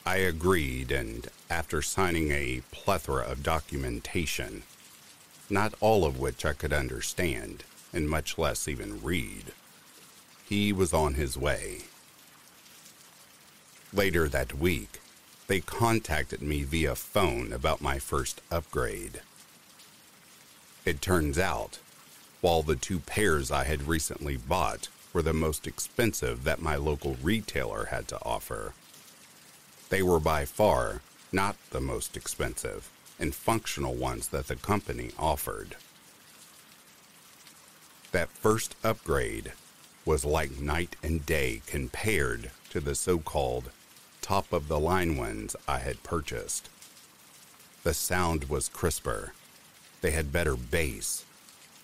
[0.06, 4.64] I agreed, and after signing a plethora of documentation,
[5.50, 7.64] not all of which I could understand,
[7.94, 9.52] and much less even read,
[10.48, 11.82] he was on his way.
[13.94, 15.00] Later that week,
[15.48, 19.22] they contacted me via phone about my first upgrade.
[20.86, 21.80] It turns out,
[22.42, 27.18] while the two pairs I had recently bought were the most expensive that my local
[27.22, 28.74] retailer had to offer,
[29.90, 31.02] they were by far
[31.32, 32.90] not the most expensive
[33.20, 35.76] and functional ones that the company offered.
[38.12, 39.54] That first upgrade
[40.06, 43.72] was like night and day compared to the so called
[44.22, 46.70] top of the line ones I had purchased.
[47.84, 49.34] The sound was crisper,
[50.02, 51.26] they had better bass,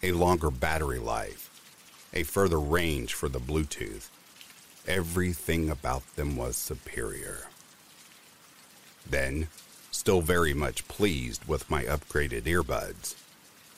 [0.03, 1.49] a longer battery life,
[2.13, 4.09] a further range for the Bluetooth.
[4.85, 7.47] Everything about them was superior.
[9.09, 9.47] Then,
[9.91, 13.15] still very much pleased with my upgraded earbuds,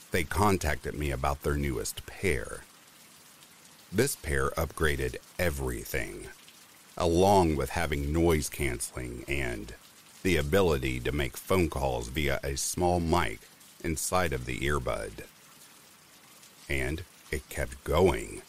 [0.10, 2.64] they contacted me about their newest pair.
[3.92, 6.30] This pair upgraded everything,
[6.98, 9.76] along with having noise canceling and
[10.24, 13.42] the ability to make phone calls via a small mic
[13.84, 15.26] inside of the earbud.
[16.70, 18.42] And it kept going.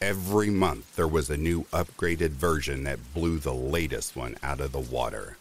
[0.00, 4.72] Every month there was a new upgraded version that blew the latest one out of
[4.72, 5.36] the water,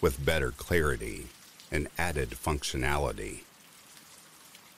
[0.00, 1.26] with better clarity
[1.70, 3.40] and added functionality.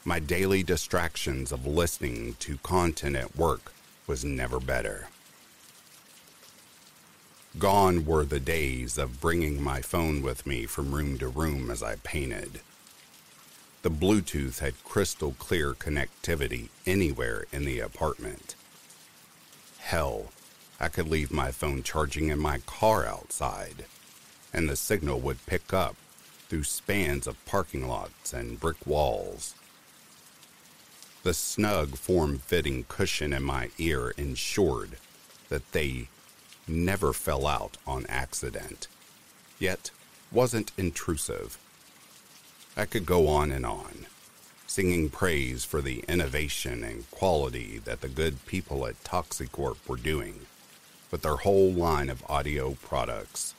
[0.04, 3.72] My daily distractions of listening to content at work
[4.06, 5.08] was never better.
[7.58, 11.82] Gone were the days of bringing my phone with me from room to room as
[11.82, 12.60] I painted.
[13.82, 18.56] The Bluetooth had crystal clear connectivity anywhere in the apartment.
[19.78, 20.32] Hell,
[20.80, 23.84] I could leave my phone charging in my car outside,
[24.52, 25.94] and the signal would pick up
[26.48, 29.54] through spans of parking lots and brick walls.
[31.22, 34.96] The snug, form fitting cushion in my ear ensured
[35.50, 36.08] that they
[36.66, 38.88] never fell out on accident,
[39.58, 39.90] yet
[40.32, 41.58] wasn't intrusive.
[42.78, 44.06] I could go on and on,
[44.68, 50.46] singing praise for the innovation and quality that the good people at Toxicorp were doing
[51.10, 53.52] with their whole line of audio products.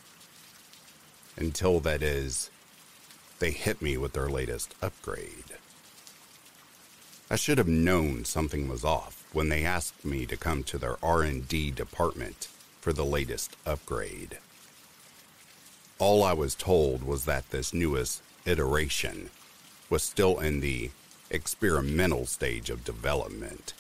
[1.36, 2.50] Until that is,
[3.40, 5.58] they hit me with their latest upgrade.
[7.30, 10.96] I should have known something was off when they asked me to come to their
[11.04, 12.48] R&D department
[12.80, 14.38] for the latest upgrade.
[15.98, 19.30] All I was told was that this newest iteration
[19.90, 20.92] was still in the
[21.30, 23.74] experimental stage of development.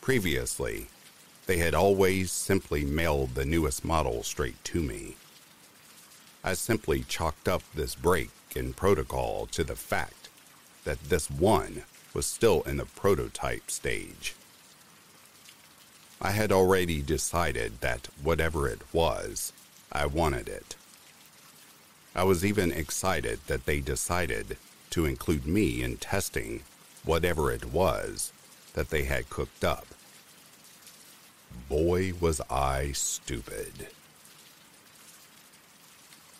[0.00, 0.88] Previously,
[1.46, 5.16] they had always simply mailed the newest model straight to me.
[6.42, 10.28] I simply chalked up this break in protocol to the fact
[10.84, 11.82] that this one
[12.14, 14.34] was still in the prototype stage.
[16.20, 19.52] I had already decided that whatever it was,
[19.92, 20.76] I wanted it.
[22.14, 24.56] I was even excited that they decided
[24.90, 26.62] to include me in testing
[27.04, 28.32] whatever it was
[28.74, 29.86] that they had cooked up.
[31.68, 33.88] Boy, was I stupid.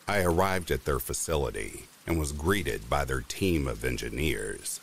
[0.08, 4.80] I arrived at their facility and was greeted by their team of engineers.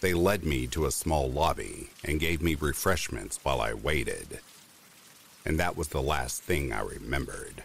[0.00, 4.38] They led me to a small lobby and gave me refreshments while I waited.
[5.44, 7.64] And that was the last thing I remembered.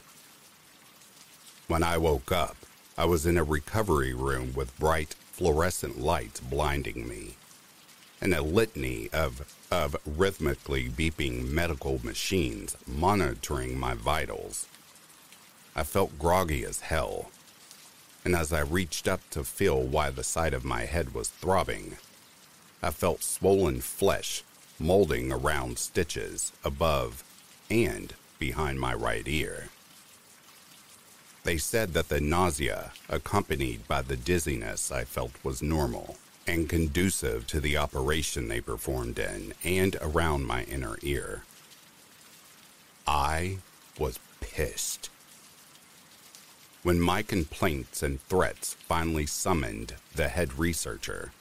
[1.68, 2.58] When I woke up,
[2.96, 7.38] I was in a recovery room with bright fluorescent lights blinding me,
[8.22, 14.68] and a litany of, of rhythmically beeping medical machines monitoring my vitals.
[15.76, 17.32] I felt groggy as hell,
[18.24, 21.98] and as I reached up to feel why the side of my head was throbbing,
[22.84, 24.44] I felt swollen flesh
[24.78, 27.24] molding around stitches above
[27.72, 29.70] and behind my right ear.
[31.46, 36.18] They said that the nausea, accompanied by the dizziness I felt, was normal
[36.48, 41.44] and conducive to the operation they performed in and around my inner ear.
[43.06, 43.60] I
[44.00, 45.12] was pissed.
[46.82, 51.32] When my complaints and threats finally summoned the head researcher,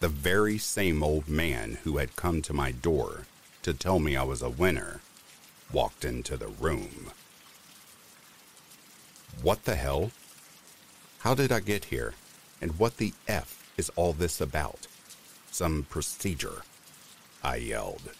[0.00, 3.26] the very same old man who had come to my door
[3.62, 5.00] to tell me I was a winner
[5.72, 7.12] walked into the room.
[9.40, 10.10] What the hell?
[11.20, 12.14] How did I get here?
[12.60, 14.86] And what the F is all this about?
[15.50, 16.62] Some procedure,
[17.42, 18.10] I yelled.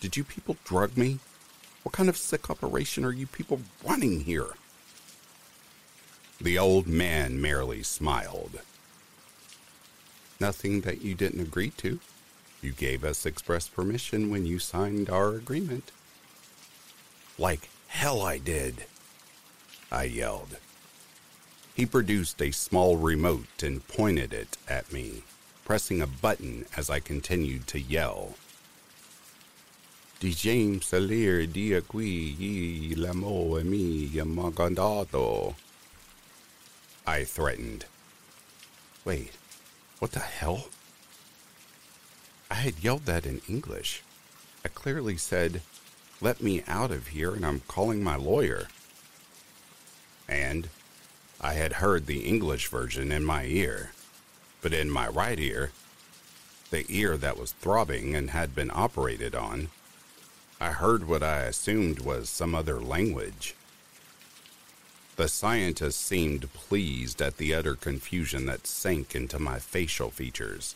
[0.00, 1.18] Did you people drug me?
[1.82, 4.50] What kind of sick operation are you people running here?
[6.40, 8.60] The old man merely smiled.
[10.40, 12.00] Nothing that you didn't agree to.
[12.60, 15.92] You gave us express permission when you signed our agreement.
[17.38, 18.86] Like hell I did,
[19.92, 20.56] I yelled.
[21.74, 25.22] He produced a small remote and pointed it at me,
[25.66, 28.36] pressing a button as I continued to yell.
[30.18, 35.56] Di James salir dia qui l'amo e mi mandato.
[37.06, 37.84] I threatened.
[39.04, 39.32] Wait,
[39.98, 40.68] what the hell?
[42.50, 44.02] I had yelled that in English.
[44.64, 45.60] I clearly said,
[46.22, 48.68] Let me out of here and I'm calling my lawyer.
[50.32, 50.68] And
[51.40, 53.92] I had heard the English version in my ear.
[54.62, 55.72] But in my right ear,
[56.70, 59.68] the ear that was throbbing and had been operated on,
[60.60, 63.54] I heard what I assumed was some other language.
[65.16, 70.74] The scientist seemed pleased at the utter confusion that sank into my facial features.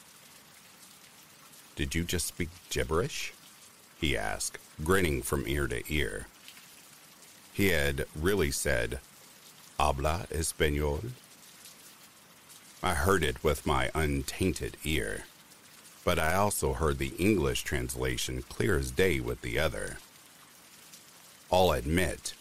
[1.77, 3.33] Did you just speak gibberish?
[3.99, 6.27] He asked, grinning from ear to ear.
[7.53, 9.01] He had really said,
[9.79, 11.11] Habla español?
[12.83, 15.25] I heard it with my untainted ear,
[16.05, 19.99] but I also heard the English translation clear as day with the other.
[21.53, 22.33] I'll admit,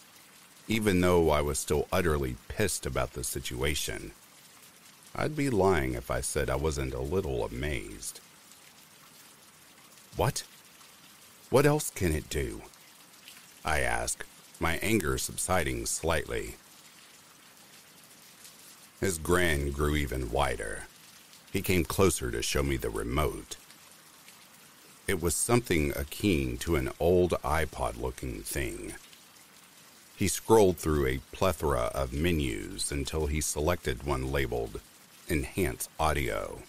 [0.68, 4.12] even though I was still utterly pissed about the situation,
[5.14, 8.20] I'd be lying if I said I wasn't a little amazed.
[10.16, 10.44] What?
[11.50, 12.62] What else can it do?
[13.64, 14.24] I asked,
[14.60, 16.56] my anger subsiding slightly.
[19.00, 20.84] His grin grew even wider.
[21.52, 23.58] He came closer to show me the remote.
[25.08, 28.96] It was something akin to an old iPod looking thing.
[30.16, 34.80] He scrolled through a plethora of menus until he selected one labeled
[35.30, 36.64] Enhance Audio.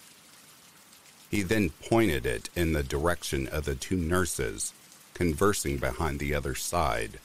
[1.30, 4.72] He then pointed it in the direction of the two nurses
[5.14, 7.18] conversing behind the other side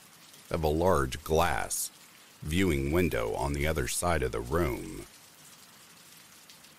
[0.50, 1.92] of a large glass
[2.42, 5.06] viewing window on the other side of the room.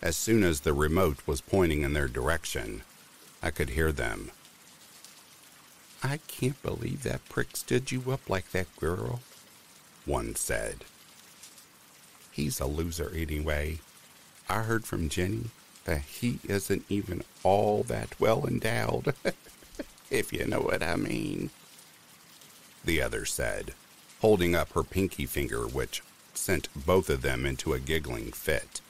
[0.00, 2.82] As soon as the remote was pointing in their direction,
[3.42, 4.32] I could hear them.
[6.02, 9.20] I can't believe that prick stood you up like that, girl,
[10.04, 10.84] one said.
[12.32, 13.78] He's a loser anyway.
[14.48, 15.50] I heard from Jenny
[15.84, 19.14] that he isn't even all that well endowed,
[20.10, 21.50] if you know what I mean.
[22.84, 23.74] The other said,
[24.22, 26.00] holding up her pinky finger, which
[26.32, 28.80] sent both of them into a giggling fit.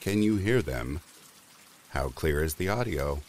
[0.00, 1.00] Can you hear them?
[1.90, 3.20] How clear is the audio?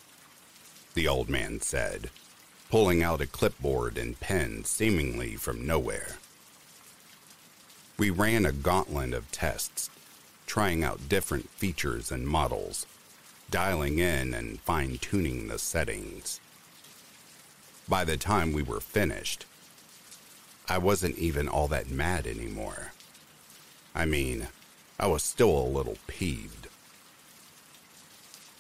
[0.96, 2.10] The old man said,
[2.72, 6.16] pulling out a clipboard and pen seemingly from nowhere.
[8.00, 9.92] We ran a gauntlet of tests
[10.48, 12.88] trying out different features and models,
[13.52, 16.40] dialing in and fine tuning the settings.
[17.88, 19.46] By the time we were finished,
[20.72, 22.94] I wasn't even all that mad anymore.
[23.94, 24.48] I mean,
[24.98, 26.70] I was still a little peeved.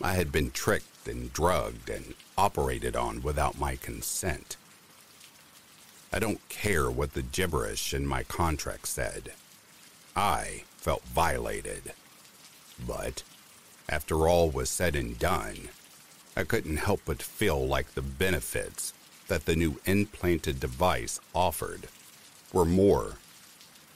[0.01, 4.57] I had been tricked and drugged and operated on without my consent.
[6.11, 9.31] I don't care what the gibberish in my contract said.
[10.13, 11.93] I felt violated.
[12.85, 13.23] But
[13.87, 15.69] after all was said and done,
[16.35, 18.93] I couldn't help but feel like the benefits
[19.29, 21.87] that the new implanted device offered
[22.53, 23.15] were more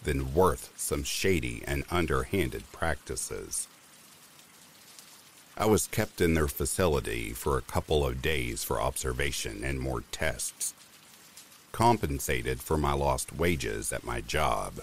[0.03, 3.67] than worth some shady and underhanded practices.
[5.57, 10.03] I was kept in their facility for a couple of days for observation and more
[10.11, 10.73] tests,
[11.71, 14.81] compensated for my lost wages at my job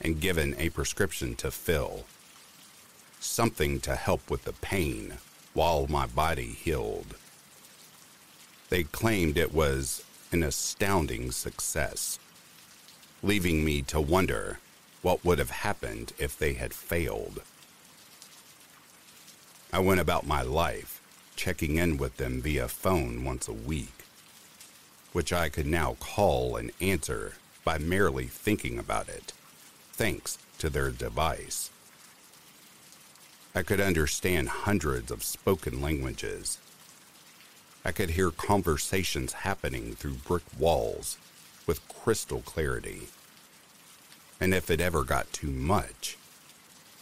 [0.00, 2.04] and given a prescription to fill.
[3.20, 5.18] Something to help with the pain
[5.52, 7.14] while my body healed.
[8.68, 12.18] They claimed it was an astounding success,
[13.22, 14.58] leaving me to wonder
[15.02, 17.42] what would have happened if they had failed.
[19.72, 21.02] I went about my life,
[21.36, 24.04] checking in with them via phone once a week,
[25.12, 27.34] which I could now call and answer
[27.64, 29.32] by merely thinking about it
[29.92, 31.70] thanks to their device.
[33.54, 36.58] I could understand hundreds of spoken languages.
[37.84, 41.18] I could hear conversations happening through brick walls
[41.68, 43.08] with crystal clarity.
[44.40, 46.16] And if it ever got too much,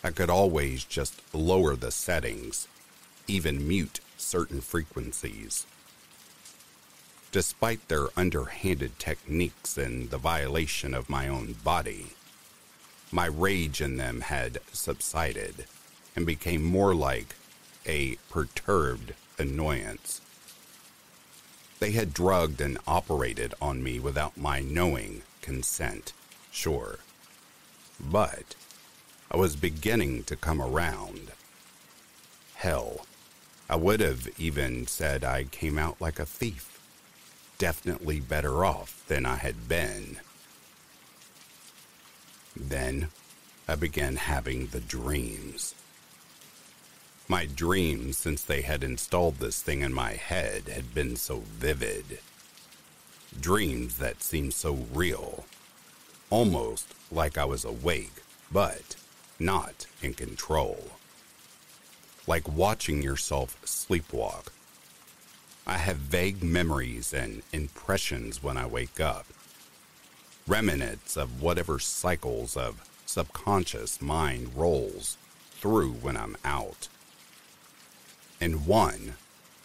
[0.05, 2.68] I could always just lower the settings,
[3.26, 5.64] even mute certain frequencies.
[7.30, 12.09] Despite their underhanded techniques and the violation of my own body,
[13.12, 15.66] my rage in them had subsided
[16.16, 17.36] and became more like
[17.86, 20.20] a perturbed annoyance.
[21.78, 26.12] They had drugged and operated on me without my knowing consent,
[26.51, 26.98] sure.
[28.01, 28.55] But
[29.31, 31.32] I was beginning to come around.
[32.55, 33.07] Hell,
[33.69, 36.81] I would have even said I came out like a thief,
[37.59, 40.19] definitely better off than I had been.
[42.57, 43.09] Then
[43.69, 45.74] I began having the dreams.
[47.28, 52.20] My dreams, since they had installed this thing in my head, had been so vivid.
[53.40, 55.44] Dreams that seemed so real.
[56.31, 58.23] Almost like I was awake,
[58.53, 58.97] but
[59.39, 60.90] not in control.
[62.27, 64.47] like watching yourself sleepwalk.
[65.66, 69.27] I have vague memories and impressions when I wake up,
[70.47, 75.19] remnants of whatever cycles of subconscious mind rolls
[75.53, 76.89] through when I'm out.
[78.41, 79.15] In one,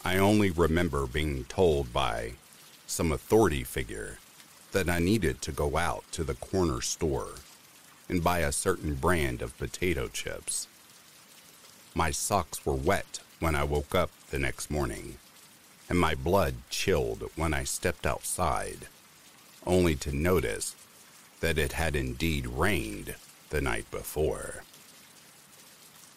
[0.05, 2.33] I only remember being told by
[2.87, 4.19] some authority figure
[4.71, 7.35] that I needed to go out to the corner store
[8.07, 10.67] and buy a certain brand of potato chips.
[11.93, 15.17] My socks were wet when I woke up the next morning
[15.89, 18.87] and my blood chilled when I stepped outside,
[19.67, 20.77] only to notice
[21.41, 23.15] that it had indeed rained
[23.49, 24.63] the night before.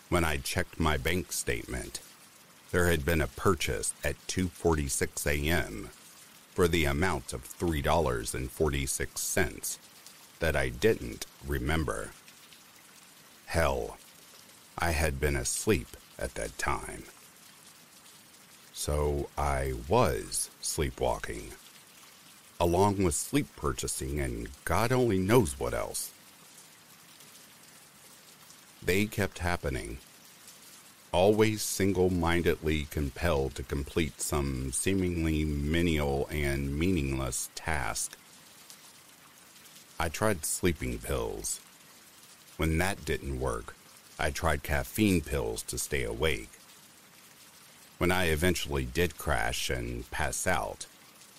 [0.09, 1.99] When I checked my bank statement,
[2.75, 5.91] there had been a purchase at 2:46 a.m.
[6.57, 9.79] for the amount of $3.46
[10.41, 12.11] that I didn't remember.
[13.47, 13.97] Hell,
[14.77, 17.05] I had been asleep at that time.
[18.73, 21.53] So I was sleepwalking,
[22.59, 26.11] along with sleep purchasing and God only knows what else.
[28.83, 29.99] They kept happening,
[31.15, 38.19] always single mindedly compelled to complete some seemingly menial and meaningless task.
[39.97, 41.61] I tried sleeping pills.
[42.57, 43.77] When that didn't work,
[44.19, 46.51] I tried caffeine pills to stay awake.
[47.99, 50.87] When I eventually did crash and pass out,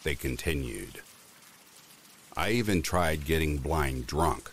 [0.04, 1.02] they continued.
[2.38, 4.52] I even tried getting blind drunk.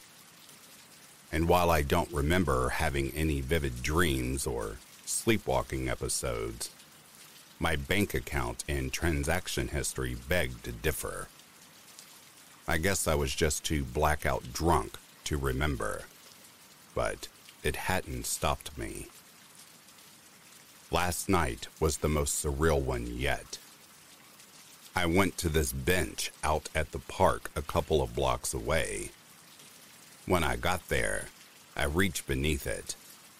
[1.31, 4.78] And while I don't remember having any vivid dreams or
[5.13, 6.71] sleepwalking episodes,
[7.59, 11.29] my bank account and transaction history begged to differ.
[12.67, 16.05] I guess I was just too blackout drunk to remember,
[16.95, 17.29] but
[17.63, 19.09] it hadn't stopped me.
[20.91, 23.59] Last night was the most surreal one yet.
[24.95, 29.11] I went to this bench out at the park a couple of blocks away.
[30.27, 31.29] When I got there,
[31.75, 32.95] I reached beneath it,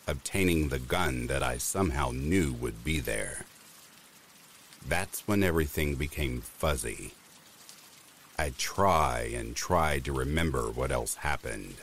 [0.07, 3.45] obtaining the gun that I somehow knew would be there.
[4.87, 7.13] That's when everything became fuzzy.
[8.39, 11.77] I try and try to remember what else happened,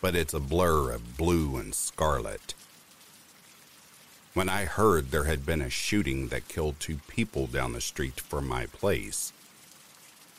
[0.00, 2.54] but it's a blur of blue and scarlet
[4.34, 8.20] when I heard there had been a shooting that killed two people down the street
[8.20, 9.32] from my place.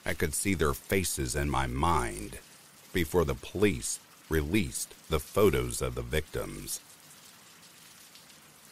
[0.06, 2.40] I could see their faces in my mind
[2.92, 6.82] before the police released the photos of the victims.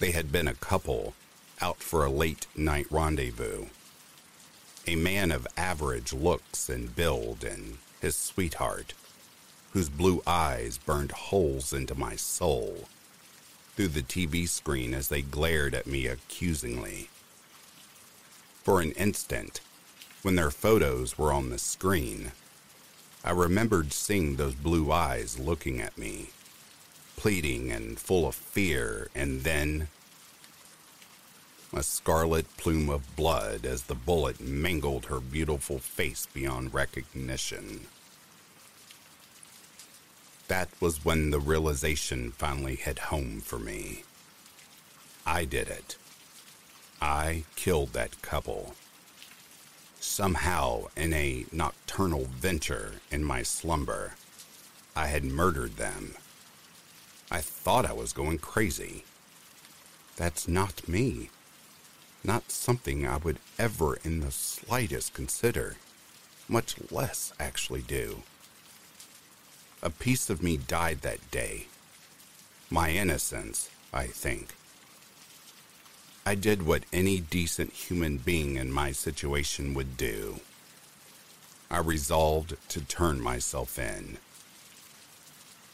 [0.03, 1.13] They had been a couple
[1.61, 3.67] out for a late night rendezvous.
[4.85, 8.95] A man of average looks and build and his sweetheart,
[9.71, 12.89] whose blue eyes burned holes into my soul
[13.77, 17.07] through the TV screen as they glared at me accusingly.
[18.61, 19.61] For an instant,
[20.21, 22.33] when their photos were on the screen,
[23.23, 26.31] I remembered seeing those blue eyes looking at me,
[27.15, 29.87] pleading and full of fear, and then
[31.73, 37.87] a scarlet plume of blood as the bullet mangled her beautiful face beyond recognition.
[40.47, 44.03] That was when the realization finally hit home for me.
[45.25, 45.97] I did it.
[47.01, 48.75] I killed that couple.
[49.99, 54.13] Somehow, in a nocturnal venture in my slumber,
[54.95, 56.15] I had murdered them.
[57.31, 59.03] I thought I was going crazy.
[60.15, 61.29] That's not me.
[62.23, 65.75] Not something I would ever in the slightest consider,
[66.47, 68.23] much less actually do.
[69.81, 71.67] A piece of me died that day.
[72.69, 74.55] My innocence, I think.
[76.25, 80.39] I did what any decent human being in my situation would do.
[81.69, 84.19] I resolved to turn myself in.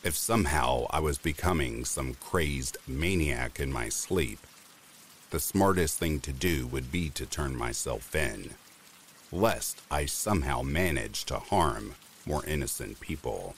[0.02, 4.40] If somehow I was becoming some crazed maniac in my sleep,
[5.30, 8.52] the smartest thing to do would be to turn myself in,
[9.30, 11.96] lest I somehow manage to harm
[12.26, 13.56] more innocent people.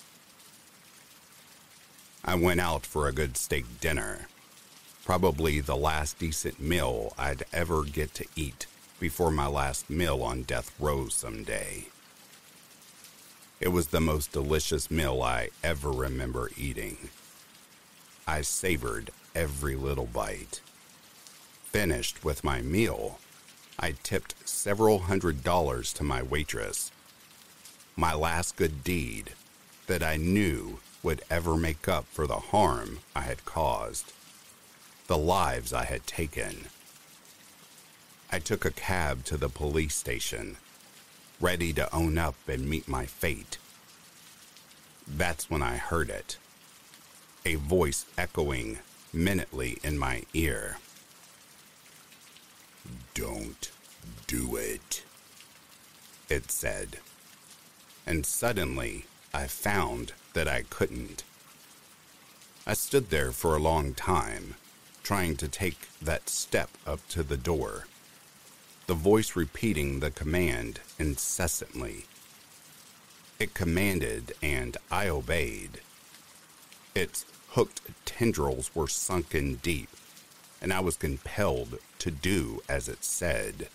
[2.25, 4.27] I went out for a good steak dinner.
[5.05, 8.65] Probably the last decent meal I'd ever get to eat
[8.99, 11.85] before my last meal on death row someday.
[13.61, 17.09] It was the most delicious meal I ever remember eating.
[18.27, 20.61] I savored every little bite.
[21.65, 23.19] Finished with my meal,
[23.79, 26.91] I tipped several hundred dollars to my waitress.
[27.95, 29.33] My last good deed
[29.87, 34.13] that I knew would ever make up for the harm I had caused.
[35.07, 36.67] the lives I had taken.
[38.31, 40.57] I took a cab to the police station,
[41.41, 43.57] ready to own up and meet my fate.
[45.07, 46.37] That's when I heard it
[47.43, 48.79] a voice echoing
[49.11, 50.77] minutely in my ear.
[53.13, 53.71] Don't
[54.27, 55.03] do it,
[56.29, 56.99] it said.
[58.05, 61.23] And suddenly, I found that I couldn't.
[62.65, 64.55] I stood there for a long time,
[65.03, 67.85] trying to take that step up to the door,
[68.91, 72.03] the voice repeating the command incessantly.
[73.39, 75.79] It commanded, and I obeyed.
[76.93, 79.87] Its hooked tendrils were sunken deep,
[80.61, 83.69] and I was compelled to do as it said.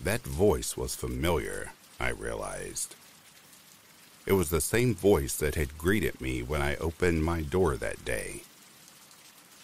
[0.00, 2.94] That voice was familiar, I realized.
[4.24, 8.04] It was the same voice that had greeted me when I opened my door that
[8.04, 8.42] day.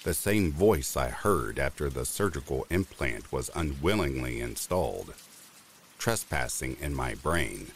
[0.02, 5.12] The same voice I heard after the surgical implant was unwillingly installed,
[5.98, 7.72] trespassing in my brain.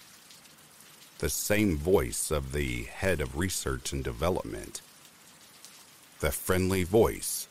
[1.19, 4.81] The same voice of the head of research and development.
[6.21, 7.47] The friendly voice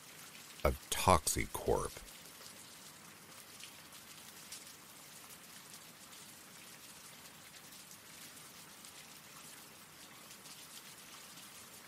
[0.63, 1.91] of ToxiCorp.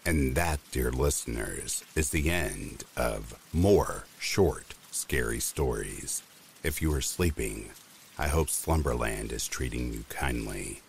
[0.06, 6.22] And that, dear listeners, is the end of more short, scary stories.
[6.64, 7.72] If you are sleeping,
[8.18, 10.82] I hope Slumberland is treating you kindly.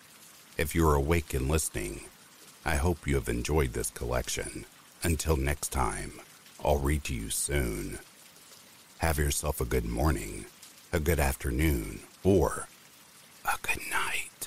[0.55, 2.01] If you are awake and listening,
[2.63, 4.65] I hope you have enjoyed this collection.
[5.01, 6.21] Until next time,
[6.63, 7.97] I'll read to you soon.
[8.99, 10.45] Have yourself a good morning,
[10.93, 12.67] a good afternoon, or
[13.45, 14.46] a good night.